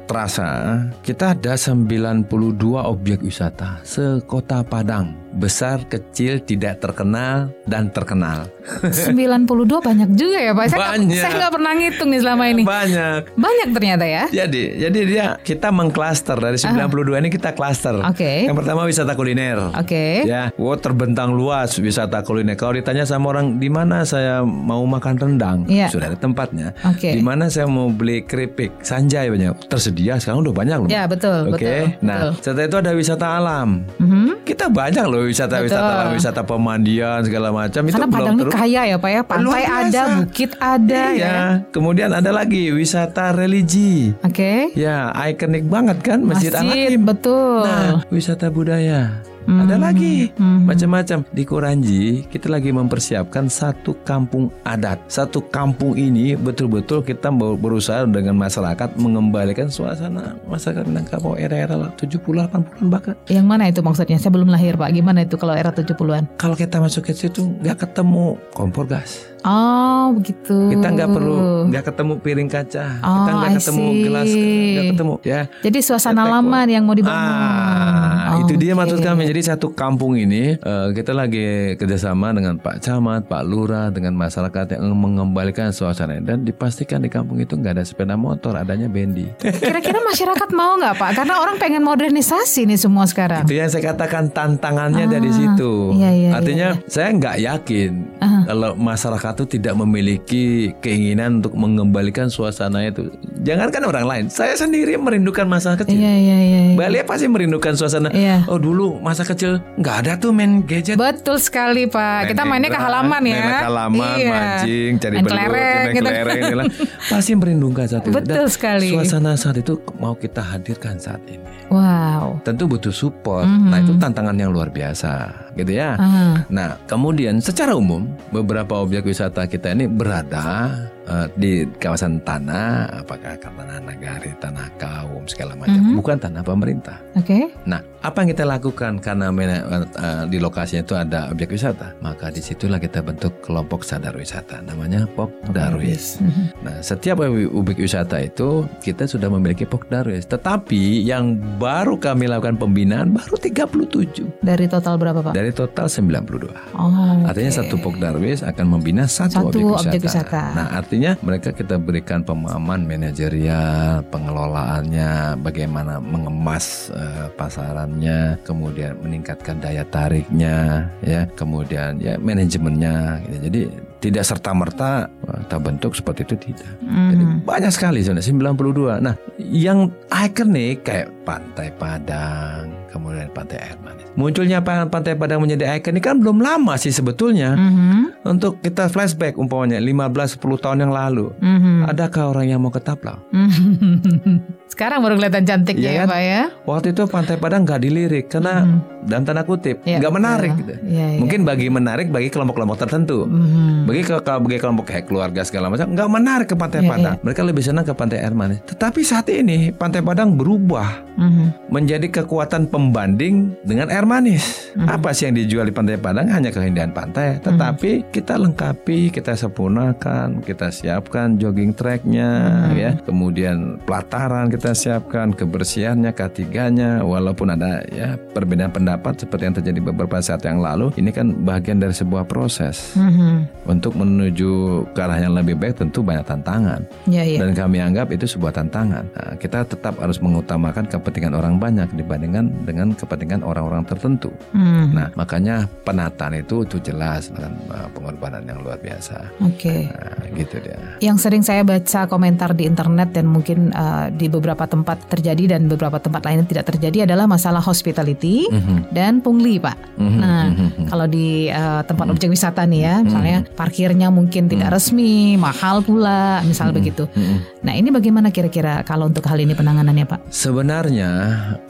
[0.08, 2.32] terasa kita ada 92
[2.80, 8.48] objek wisata sekota Padang besar, kecil, tidak terkenal, dan terkenal.
[8.84, 10.64] 92 banyak juga ya Pak.
[10.72, 11.08] Saya banyak.
[11.08, 12.62] Gak, saya nggak pernah ngitung nih selama ini.
[12.64, 13.20] Banyak.
[13.36, 14.24] Banyak ternyata ya.
[14.28, 17.18] Jadi, jadi dia kita mengklaster dari 92 uh.
[17.20, 17.96] ini kita klaster.
[18.04, 18.20] Oke.
[18.20, 18.38] Okay.
[18.48, 19.72] Yang pertama wisata kuliner.
[19.72, 19.84] Oke.
[19.88, 20.14] Okay.
[20.28, 22.54] Ya, wow terbentang luas wisata kuliner.
[22.54, 25.88] Kalau ditanya sama orang di mana saya mau makan rendang, yeah.
[25.88, 26.76] sudah ada tempatnya.
[26.84, 27.08] Oke.
[27.08, 27.12] Okay.
[27.16, 30.88] Di mana saya mau beli keripik, sanjay banyak tersedia sekarang udah banyak loh.
[30.92, 31.52] Ya betul.
[31.52, 31.64] Oke.
[31.64, 31.80] Okay?
[32.04, 32.44] Nah, betul.
[32.44, 33.68] setelah itu ada wisata alam.
[33.96, 34.28] Mm -hmm.
[34.44, 39.10] Kita banyak loh wisata-wisata wisata pemandian segala macam itu Karena Padang ini kaya ya Pak
[39.10, 41.24] ya, pantai ada, bukit ada iya.
[41.24, 41.36] ya.
[41.74, 44.12] Kemudian ada lagi wisata religi.
[44.22, 44.70] Oke.
[44.72, 44.78] Okay.
[44.78, 47.00] Ya, ikonik banget kan Masjid, Masjid Al-Hakim.
[47.06, 47.62] Betul.
[47.64, 49.22] Nah, wisata budaya.
[49.48, 49.64] Hmm.
[49.64, 50.68] Ada lagi hmm.
[50.68, 52.04] macam-macam di Kuranji.
[52.28, 55.00] Kita lagi mempersiapkan satu kampung adat.
[55.08, 62.86] Satu kampung ini betul-betul kita berusaha dengan masyarakat mengembalikan suasana masyarakat Minangkabau era-era 70 80-an
[62.92, 63.16] bahkan.
[63.32, 64.20] Yang mana itu maksudnya?
[64.20, 64.92] Saya belum lahir, Pak.
[64.92, 66.36] Gimana itu kalau era 70-an?
[66.36, 69.24] Kalau kita masuk ke situ nggak ketemu kompor gas.
[69.44, 70.56] Oh begitu.
[70.74, 72.86] Kita nggak perlu nggak ketemu piring kaca.
[73.04, 75.40] Oh, kita nggak ketemu gelas, nggak ketemu ya.
[75.62, 77.18] Jadi suasana lama yang mau dibangun.
[77.18, 79.28] Ah, oh, itu dia maksud kami.
[79.28, 84.78] Jadi satu kampung ini uh, kita lagi kerjasama dengan Pak Camat, Pak Lurah, dengan masyarakat
[84.78, 89.28] yang mengembalikan suasana dan dipastikan di kampung itu nggak ada sepeda motor, adanya bendi.
[89.68, 91.10] Kira-kira masyarakat mau nggak Pak?
[91.14, 93.44] Karena orang pengen modernisasi nih semua sekarang.
[93.44, 95.94] Itu yang saya katakan tantangannya ah, dari situ.
[95.94, 96.90] Iya, iya, Artinya iya, iya.
[96.90, 98.42] saya nggak yakin uh -huh.
[98.48, 103.12] kalau masyarakat itu tidak memiliki keinginan untuk mengembalikan suasana itu.
[103.44, 105.96] Jangankan orang lain, saya sendiri merindukan masa kecil.
[105.96, 106.76] Iya, iya, iya, iya.
[106.76, 108.12] Balik pasti merindukan suasana.
[108.12, 108.44] Iya.
[108.46, 110.98] Oh dulu masa kecil nggak ada tuh main gadget.
[110.98, 112.26] Betul sekali Pak.
[112.26, 113.34] Main Kita mainnya ke halaman ya.
[113.34, 114.30] Main ke halaman, iya.
[114.30, 116.02] mancing, cari main belut, main gitu.
[116.04, 116.42] kelereng.
[116.42, 116.84] Gitu.
[117.10, 118.14] pasti merindukan saat itu.
[118.18, 118.88] Betul Dan sekali.
[118.92, 121.42] Suasana saat itu mau kita hadirkan saat ini.
[121.70, 122.42] Wow.
[122.42, 123.46] Tentu butuh support.
[123.46, 123.70] Mm -hmm.
[123.70, 125.94] Nah itu tantangan yang luar biasa, gitu ya.
[125.94, 126.32] Uh -huh.
[126.50, 130.72] Nah kemudian secara umum beberapa objek wisata wisata kita ini berada
[131.08, 135.98] uh, di kawasan tanah, apakah tanah nagari, tanah kaum segala macam, mm -hmm.
[135.98, 136.96] bukan tanah pemerintah.
[137.16, 137.24] Oke.
[137.24, 137.42] Okay.
[137.64, 142.44] Nah, apa yang kita lakukan karena uh, di lokasinya itu ada objek wisata, maka di
[142.44, 146.20] situlah kita bentuk kelompok sadar wisata, namanya Pok Darwis.
[146.20, 146.46] Mm -hmm.
[146.62, 152.60] Nah, setiap objek wisata itu kita sudah memiliki Pok Darwis, tetapi yang baru kami lakukan
[152.60, 154.44] pembinaan baru 37.
[154.44, 155.32] Dari total berapa Pak?
[155.34, 156.54] Dari total 92.
[156.76, 157.60] Oh, Artinya okay.
[157.64, 159.88] satu Pok Darwis akan membina satu, satu objek, wisata.
[159.88, 160.42] objek wisata.
[160.54, 169.86] Nah, artinya mereka kita berikan pemahaman manajerial, pengelolaannya, bagaimana mengemas uh, pasarannya, kemudian meningkatkan daya
[169.86, 173.22] tariknya, ya, kemudian ya manajemennya.
[173.24, 173.36] Gitu.
[173.48, 173.60] Jadi
[173.98, 175.10] tidak serta merta
[175.48, 176.70] kita bentuk seperti itu tidak.
[176.86, 177.08] Mm.
[177.10, 179.04] Jadi banyak sekali sebenarnya 92.
[179.04, 184.08] Nah, yang ikonik kayak Pantai Padang, kemudian Pantai Air Manis.
[184.18, 187.54] Munculnya Pantai Padang menjadi ikonik kan belum lama sih sebetulnya.
[187.54, 188.02] Mm -hmm.
[188.26, 191.32] Untuk kita flashback umpamanya 15 10 tahun yang lalu.
[191.38, 191.76] Mm -hmm.
[191.92, 193.20] Adakah orang yang mau ke Taplau?
[194.68, 196.42] Sekarang baru kelihatan cantiknya ya, ya Pak ya.
[196.68, 199.10] Waktu itu Pantai Padang nggak dilirik karena mm.
[199.10, 200.50] dalam tanda kutip ya, nggak menarik.
[200.54, 200.74] Ya, gitu.
[200.86, 201.18] ya, ya.
[201.18, 203.26] Mungkin bagi menarik bagi kelompok-kelompok tertentu.
[203.26, 203.88] Mm.
[203.88, 207.16] Bagi ke, bagi kelompok kayak keluarga segala macam nggak menarik ke Pantai ya, Padang.
[207.18, 207.24] Ya.
[207.24, 208.60] Mereka lebih senang ke Pantai Air Manis.
[208.70, 211.72] Tetapi saat ini Pantai Padang berubah mm.
[211.72, 214.70] menjadi kekuatan pembanding dengan air manis.
[214.78, 214.86] Mm.
[214.86, 218.14] Apa sih yang dijual di Pantai Padang hanya keindahan pantai, tetapi mm.
[218.14, 222.30] kita lengkapi, kita sempurnakan, kita siapkan jogging tracknya,
[222.70, 222.78] mm.
[222.78, 229.56] ya, kemudian pelataran kita kita siapkan, kebersihannya, ketiganya, walaupun ada ya perbedaan pendapat seperti yang
[229.56, 232.92] terjadi beberapa saat yang lalu, ini kan bagian dari sebuah proses.
[232.92, 233.64] Mm-hmm.
[233.64, 234.50] Untuk menuju
[234.92, 236.84] ke arah yang lebih baik tentu banyak tantangan.
[237.08, 237.40] Yeah, yeah.
[237.40, 239.08] Dan kami anggap itu sebuah tantangan.
[239.08, 244.28] Nah, kita tetap harus mengutamakan kepentingan orang banyak dibandingkan dengan kepentingan orang-orang tertentu.
[244.52, 244.92] Mm.
[244.92, 249.32] Nah, makanya penataan itu itu jelas dengan uh, pengorbanan yang luar biasa.
[249.40, 249.56] Oke.
[249.56, 249.80] Okay.
[249.88, 250.76] Nah, gitu dia.
[251.00, 255.66] Yang sering saya baca komentar di internet dan mungkin uh, di beberapa tempat terjadi dan
[255.66, 258.78] beberapa tempat lainnya tidak terjadi adalah masalah hospitality mm -hmm.
[258.92, 259.76] dan pungli, Pak.
[259.96, 260.20] Mm -hmm.
[260.20, 260.86] Nah, mm -hmm.
[260.92, 262.12] kalau di uh, tempat mm -hmm.
[262.20, 263.56] objek wisata nih ya, misalnya mm -hmm.
[263.56, 264.60] parkirnya mungkin mm -hmm.
[264.60, 266.76] tidak resmi, mahal pula, misal mm -hmm.
[266.76, 267.04] begitu.
[267.16, 267.38] Mm -hmm.
[267.58, 270.20] Nah, ini bagaimana kira-kira kalau untuk hal ini penanganannya, Pak?
[270.28, 271.10] Sebenarnya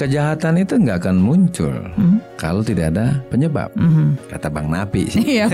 [0.01, 2.17] kejahatan itu nggak akan muncul mm -hmm.
[2.41, 4.09] kalau tidak ada penyebab, mm -hmm.
[4.33, 5.21] kata Bang Napi sih.
[5.29, 5.45] Iya.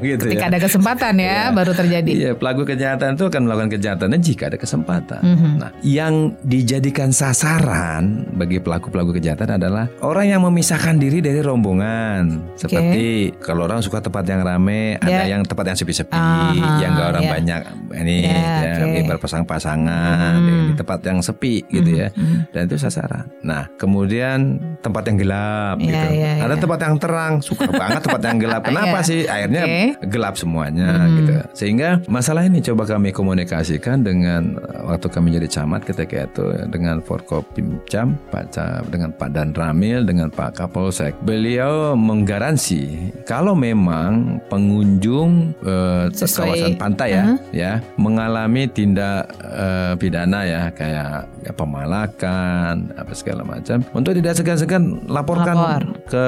[0.00, 0.50] Begitu Ketika ya.
[0.56, 2.10] ada kesempatan ya, ya, baru terjadi.
[2.10, 5.20] Iya, pelaku kejahatan itu akan melakukan kejahatannya jika ada kesempatan.
[5.20, 5.52] Mm -hmm.
[5.60, 12.56] Nah, yang dijadikan sasaran bagi pelaku-pelaku kejahatan adalah orang yang memisahkan diri dari rombongan.
[12.56, 13.44] Seperti okay.
[13.44, 15.04] kalau orang suka tempat yang rame, yeah.
[15.04, 17.34] ada yang tempat yang sepi-sepi, uh-huh, yang gak orang yeah.
[17.36, 17.60] banyak
[17.96, 19.02] ini yeah, ya, okay.
[19.08, 20.66] berpasang-pasangan mm.
[20.70, 22.08] di tempat yang sepi gitu mm, ya.
[22.14, 22.38] Mm.
[22.54, 23.26] Dan itu sasaran.
[23.42, 24.45] Nah, kemudian
[24.80, 26.08] tempat yang gelap yeah, gitu.
[26.14, 26.62] Yeah, ada yeah.
[26.62, 28.62] tempat yang terang, suka banget tempat yang gelap.
[28.68, 29.08] Kenapa yeah.
[29.08, 29.20] sih?
[29.26, 29.88] Akhirnya okay.
[30.06, 31.14] gelap semuanya mm.
[31.18, 31.32] gitu.
[31.56, 38.14] Sehingga masalah ini coba kami komunikasikan dengan waktu kami jadi camat ketika itu dengan Forkopimcam,
[38.30, 38.44] Pak
[38.88, 41.16] dengan Pak Dan Ramil, dengan Pak Kapolsek.
[41.24, 47.38] Beliau menggaransi kalau memang pengunjung uh, kawasan pantai ya, uh -huh.
[47.52, 55.08] ya mengalami tindak uh, pidana ya kayak ya, pemalakan apa segala macam, untuk tidak segan-segan
[55.08, 55.82] laporkan Lapor.
[56.06, 56.24] ke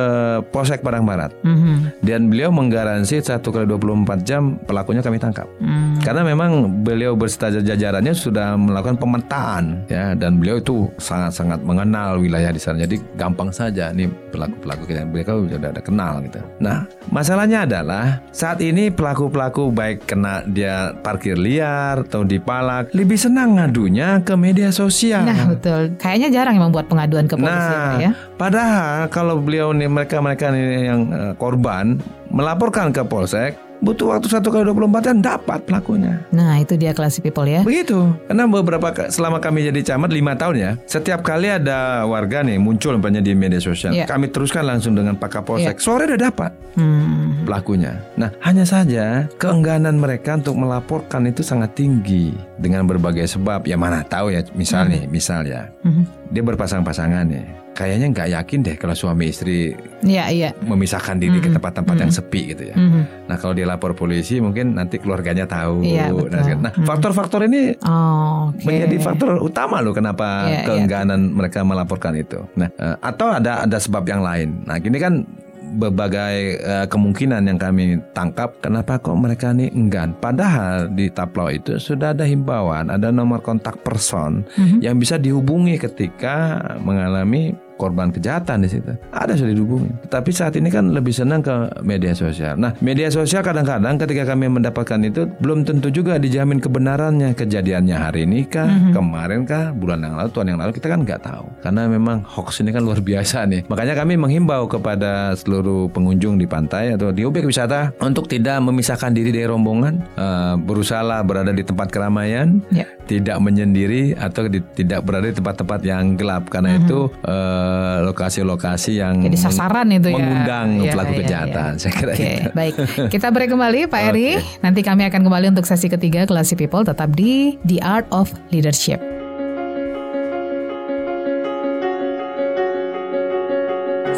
[0.48, 1.30] Polsek Padang Barat.
[1.44, 1.92] -huh.
[2.00, 5.46] Dan beliau menggaransi satu kali 24 jam pelakunya kami tangkap.
[5.60, 6.00] -huh.
[6.00, 12.48] Karena memang beliau berserta jajarannya sudah melakukan pemetaan ya dan beliau itu sangat-sangat mengenal wilayah
[12.48, 12.80] di sana.
[12.82, 16.40] Jadi gampang saja nih pelaku-pelaku kita mereka sudah ada kenal gitu.
[16.62, 23.58] Nah, masalahnya adalah saat ini pelaku-pelaku baik kena dia parkir liar atau dipalak lebih senang
[23.58, 25.26] ngadunya ke media sosial.
[25.26, 25.98] Nah, betul.
[25.98, 28.12] Kayaknya jarang yang membuat pengaduan ke polisi nah, ya.
[28.38, 31.98] Padahal kalau beliau nih mereka-mereka yang uh, korban
[32.30, 36.22] melaporkan ke polsek butuh waktu satu kali 24 jam dapat pelakunya.
[36.34, 37.62] Nah itu dia classy people ya.
[37.62, 38.10] Begitu.
[38.26, 42.98] Karena beberapa selama kami jadi camat lima tahun ya, setiap kali ada warga nih muncul
[42.98, 44.06] banyak di media sosial, yeah.
[44.06, 45.78] kami teruskan langsung dengan Pak Kapolsek.
[45.78, 45.82] Yeah.
[45.82, 47.46] Sore udah dapat hmm.
[47.46, 48.02] pelakunya.
[48.18, 53.66] Nah hanya saja keengganan mereka untuk melaporkan itu sangat tinggi dengan berbagai sebab.
[53.68, 55.10] Ya mana tahu ya, misalnya, hmm.
[55.10, 56.32] misal ya, hmm.
[56.32, 59.70] dia berpasang-pasangan ya kayaknya nggak yakin deh kalau suami istri
[60.02, 60.50] ya, ya.
[60.66, 61.46] memisahkan diri mm -hmm.
[61.46, 62.02] ke tempat-tempat mm -hmm.
[62.02, 62.74] yang sepi gitu ya.
[62.74, 63.02] Mm -hmm.
[63.30, 65.86] Nah kalau dia lapor polisi mungkin nanti keluarganya tahu.
[65.86, 66.10] Ya,
[66.58, 68.66] nah faktor-faktor ini oh, okay.
[68.66, 71.34] menjadi faktor utama loh kenapa ya, keengganan ya.
[71.38, 72.42] mereka melaporkan itu.
[72.58, 74.66] Nah eh, atau ada ada sebab yang lain.
[74.66, 75.22] Nah gini kan
[75.68, 81.76] berbagai uh, kemungkinan yang kami tangkap kenapa kok mereka ini enggan padahal di taplau itu
[81.76, 84.78] sudah ada himbauan ada nomor kontak person mm -hmm.
[84.80, 88.90] yang bisa dihubungi ketika mengalami korban kejahatan di situ.
[89.14, 90.10] Ada sudah dihubungi.
[90.10, 91.54] Tapi saat ini kan lebih senang ke
[91.86, 92.58] media sosial.
[92.58, 98.26] Nah, media sosial kadang-kadang ketika kami mendapatkan itu belum tentu juga dijamin kebenarannya kejadiannya hari
[98.26, 98.92] ini kah, mm-hmm.
[98.92, 101.46] kemarin kah, bulan yang lalu, tahun yang lalu kita kan nggak tahu.
[101.62, 103.62] Karena memang hoax ini kan luar biasa nih.
[103.70, 109.14] Makanya kami menghimbau kepada seluruh pengunjung di pantai atau di objek wisata untuk tidak memisahkan
[109.14, 112.88] diri dari rombongan, uh, berusaha berada di tempat keramaian, yeah.
[113.06, 116.88] tidak menyendiri atau di, tidak berada di tempat-tempat yang gelap karena mm-hmm.
[116.88, 116.98] itu
[117.28, 117.67] uh,
[118.06, 121.80] lokasi-lokasi yang jadi sasaran itu ya mengundang ya, pelaku ya, kejahatan ya.
[121.80, 122.50] saya kira okay, itu.
[122.54, 122.74] baik
[123.14, 124.62] kita break kembali Pak Eri okay.
[124.62, 129.17] nanti kami akan kembali untuk sesi ketiga Classy People tetap di The Art of Leadership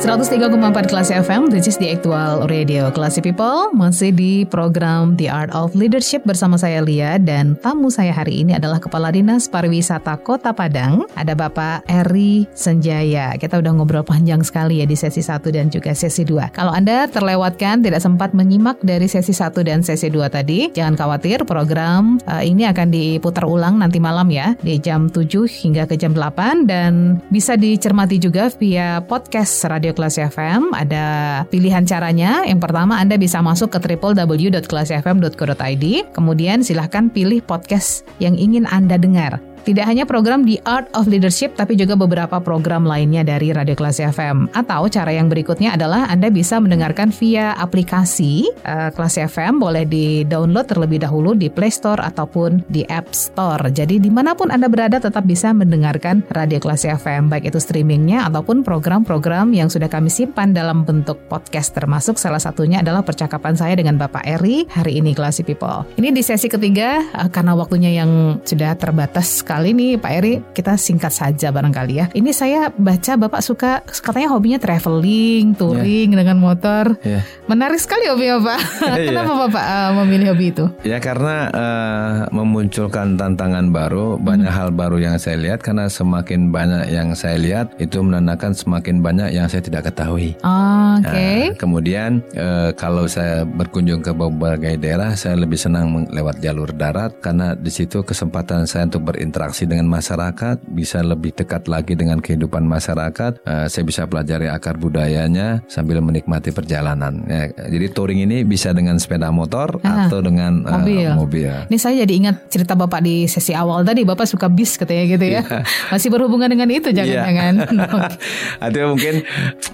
[0.00, 2.88] 103,4 kelas FM, this is the actual radio.
[2.88, 7.20] Classy People Masih di program The Art of Leadership bersama saya Lia.
[7.20, 11.04] Dan tamu saya hari ini adalah Kepala Dinas Pariwisata Kota Padang.
[11.20, 13.36] Ada Bapak Eri Senjaya.
[13.36, 17.04] Kita udah ngobrol panjang sekali ya di sesi 1 dan juga sesi 2 Kalau Anda
[17.04, 22.40] terlewatkan, tidak sempat menyimak dari sesi 1 dan sesi 2 tadi Jangan khawatir, program uh,
[22.40, 27.20] ini akan diputar ulang nanti malam ya Di jam 7 hingga ke jam 8 Dan
[27.28, 30.70] bisa dicermati juga via podcast radio Radio Kelas FM.
[30.70, 31.06] Ada
[31.50, 32.46] pilihan caranya.
[32.46, 36.14] Yang pertama Anda bisa masuk ke www.kelasfm.co.id.
[36.14, 39.42] Kemudian silahkan pilih podcast yang ingin Anda dengar.
[39.60, 44.00] Tidak hanya program The Art of Leadership, tapi juga beberapa program lainnya dari Radio Kelas
[44.00, 44.48] FM.
[44.56, 50.64] Atau cara yang berikutnya adalah Anda bisa mendengarkan via aplikasi uh, Kelas FM, boleh di-download
[50.64, 53.68] terlebih dahulu di Play Store ataupun di App Store.
[53.68, 58.24] Jadi di mana pun Anda berada tetap bisa mendengarkan Radio Kelas FM, baik itu streamingnya
[58.32, 63.76] ataupun program-program yang sudah kami simpan dalam bentuk podcast, termasuk salah satunya adalah percakapan saya
[63.76, 65.84] dengan Bapak Eri hari ini Classy People.
[66.00, 70.78] Ini di sesi ketiga, uh, karena waktunya yang sudah terbatas sekali nih Pak Eri, kita
[70.78, 72.06] singkat saja barangkali ya.
[72.14, 76.18] Ini saya baca Bapak suka katanya hobinya traveling, touring yeah.
[76.22, 76.94] dengan motor.
[77.02, 77.26] Yeah.
[77.50, 78.60] Menarik sekali hobinya Pak.
[79.00, 79.10] Iya.
[79.10, 79.40] Kenapa yeah.
[79.50, 80.70] Bapak uh, memilih hobi itu?
[80.86, 84.58] Ya karena uh, memunculkan tantangan baru, banyak hmm.
[84.60, 89.34] hal baru yang saya lihat karena semakin banyak yang saya lihat itu menandakan semakin banyak
[89.34, 90.38] yang saya tidak ketahui.
[90.46, 91.10] Oh, Oke.
[91.10, 91.38] Okay.
[91.50, 97.18] Nah, kemudian uh, kalau saya berkunjung ke berbagai daerah, saya lebih senang lewat jalur darat
[97.18, 102.60] karena di situ kesempatan saya untuk berinteraksi dengan masyarakat bisa lebih dekat lagi dengan kehidupan
[102.68, 103.40] masyarakat.
[103.48, 107.24] Uh, saya bisa pelajari akar budayanya sambil menikmati perjalanan.
[107.24, 111.08] Ya, jadi touring ini bisa dengan sepeda motor Aha, atau dengan uh, mobil.
[111.16, 111.52] mobil.
[111.72, 115.24] Ini saya jadi ingat cerita Bapak di sesi awal tadi, Bapak suka bis katanya gitu
[115.24, 115.40] ya.
[115.40, 115.64] Yeah.
[115.96, 117.54] Masih berhubungan dengan itu jangan-jangan.
[117.80, 118.12] Yeah.
[118.60, 119.24] Atau mungkin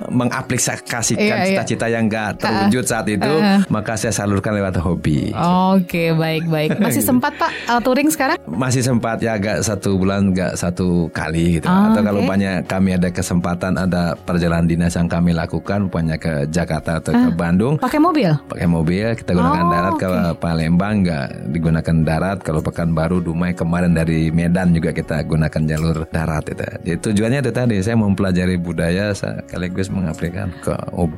[0.08, 1.46] mengaplikasikan iya, iya.
[1.52, 5.34] cita-cita yang enggak terwujud saat itu, uh, maka saya salurkan lewat hobi.
[5.34, 6.78] Oke, okay, baik-baik.
[6.78, 8.38] Masih sempat Pak uh, touring sekarang?
[8.56, 11.68] Masih sempat ya agak satu bulan enggak satu kali gitu.
[11.68, 12.08] Oh, Atau okay.
[12.08, 17.12] kalau banyak kami ada kesempatan ada perjalanan dinas yang kami lakukan, banyak ke Jakarta atau
[17.12, 17.76] ke Bandung.
[17.76, 18.32] Pakai mobil?
[18.48, 20.06] Pakai mobil, kita gunakan oh, darat okay.
[20.06, 22.38] ke Palembang enggak digunakan darat.
[22.40, 26.64] Kalau Pekanbaru, Dumai kemarin dari Medan juga kita gunakan jalur darat itu.
[26.64, 30.74] Jadi tujuannya itu tadi saya mempelajari budaya sekaligus mengaplikasikan ke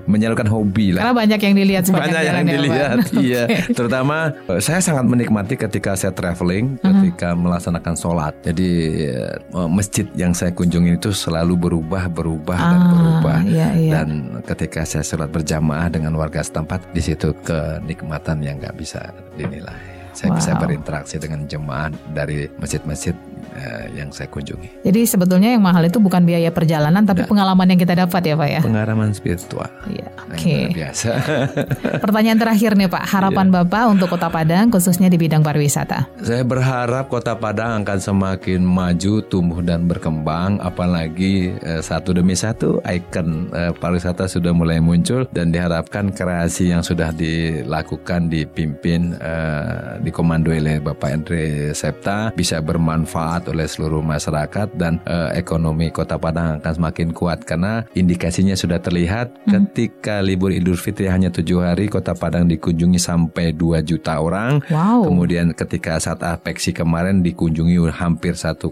[0.06, 1.08] menyalurkan hobi lah.
[1.08, 2.96] Karena banyak yang dilihat banyak yang dilihat.
[3.26, 7.02] iya, terutama eh, saya sangat menikmati ketika saya traveling, uh-huh.
[7.28, 8.34] Ketika melaksanakan sholat.
[8.40, 8.68] Jadi
[9.12, 13.38] eh, masjid yang saya kunjungi itu selalu berubah, berubah ah, dan berubah.
[13.44, 13.92] Iya, iya.
[14.00, 14.08] Dan
[14.48, 19.76] ketika saya sholat berjamaah dengan warga setempat, di situ kenikmatan yang nggak bisa dinilai.
[20.16, 20.38] Saya wow.
[20.40, 24.84] bisa berinteraksi dengan jemaah dari masjid-masjid uh, yang saya kunjungi.
[24.84, 28.48] Jadi sebetulnya yang mahal itu bukan biaya perjalanan, tapi pengalaman yang kita dapat ya Pak
[28.48, 28.60] ya?
[28.62, 29.70] Pengalaman spiritual.
[29.88, 30.38] Iya, oke.
[30.38, 30.62] Okay.
[30.74, 31.10] Biasa.
[32.04, 33.52] Pertanyaan terakhir nih Pak, harapan ya.
[33.62, 36.08] Bapak untuk Kota Padang khususnya di bidang pariwisata?
[36.20, 42.82] Saya berharap Kota Padang akan semakin maju, tumbuh dan berkembang, apalagi uh, satu demi satu
[42.84, 50.58] ikon uh, pariwisata sudah mulai muncul dan diharapkan kreasi yang sudah dilakukan dipimpin uh, dikomandoi
[50.58, 56.72] oleh Bapak Andre Septa bisa bermanfaat oleh seluruh masyarakat dan uh, ekonomi Kota Padang akan
[56.72, 59.50] semakin kuat karena indikasinya sudah terlihat hmm.
[59.52, 64.64] ketika libur Idul Fitri hanya tujuh hari Kota Padang dikunjungi sampai 2 juta orang.
[64.72, 65.06] Wow.
[65.06, 68.64] Kemudian ketika saat apeksi kemarin dikunjungi hampir 1,7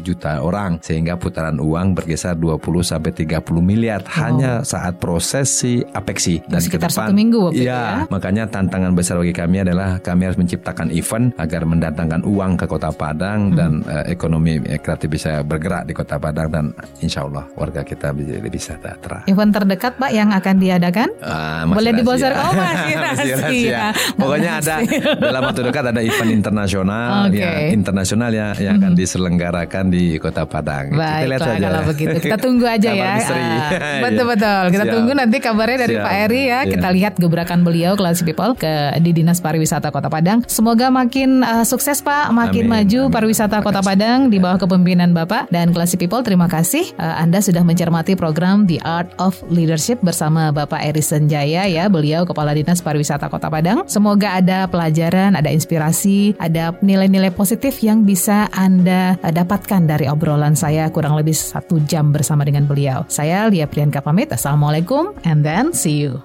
[0.00, 4.12] juta orang sehingga putaran uang bergeser 20 sampai 30 miliar wow.
[4.24, 8.08] hanya saat prosesi apeksi dan sekitar satu minggu waktu ya, ya.
[8.08, 12.90] Makanya tantangan besar bagi kami adalah kami harus menciptakan event agar mendatangkan uang ke Kota
[12.94, 13.56] Padang hmm.
[13.58, 16.64] dan uh, ekonomi kreatif bisa bergerak di Kota Padang dan
[17.00, 19.24] insya Allah warga kita bisa lebih sejahtera.
[19.24, 21.08] Event terdekat Pak yang akan diadakan?
[21.22, 22.32] Uh, Boleh dibosor?
[22.36, 23.84] Oh masih rahasia.
[24.18, 24.74] Pokoknya ada
[25.16, 27.40] dalam waktu dekat ada event internasional okay.
[27.40, 29.00] ya internasional ya yang akan hmm.
[29.00, 30.92] diselenggarakan di Kota Padang.
[30.92, 31.66] Baik, kita lihat saja.
[31.66, 33.12] Kalau begitu kita tunggu aja ya.
[33.24, 34.62] Uh, betul betul.
[34.74, 34.94] Kita Siap.
[34.94, 36.04] tunggu nanti kabarnya dari Siap.
[36.04, 36.60] Pak Eri ya.
[36.66, 40.42] Kita lihat gebrakan beliau kelas people ke di Dinas Pariwisata Kota Padang Padang.
[40.50, 43.14] Semoga makin uh, sukses Pak, makin amin, maju amin.
[43.14, 46.24] pariwisata Kota Padang di bawah kepemimpinan Bapak dan Classy People.
[46.24, 51.68] Terima kasih uh, Anda sudah mencermati program The Art of Leadership bersama Bapak Erison Jaya
[51.68, 53.86] ya, beliau Kepala Dinas Pariwisata Kota Padang.
[53.86, 60.58] Semoga ada pelajaran, ada inspirasi, ada nilai-nilai positif yang bisa Anda uh, dapatkan dari obrolan
[60.58, 63.04] saya kurang lebih satu jam bersama dengan beliau.
[63.06, 64.32] Saya Lia Priyanka pamit.
[64.32, 66.18] Assalamualaikum and then see you.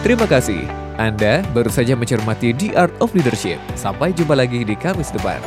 [0.00, 0.89] Terima kasih.
[1.00, 3.56] Anda baru saja mencermati The Art of Leadership.
[3.72, 5.40] Sampai jumpa lagi di Kamis depan.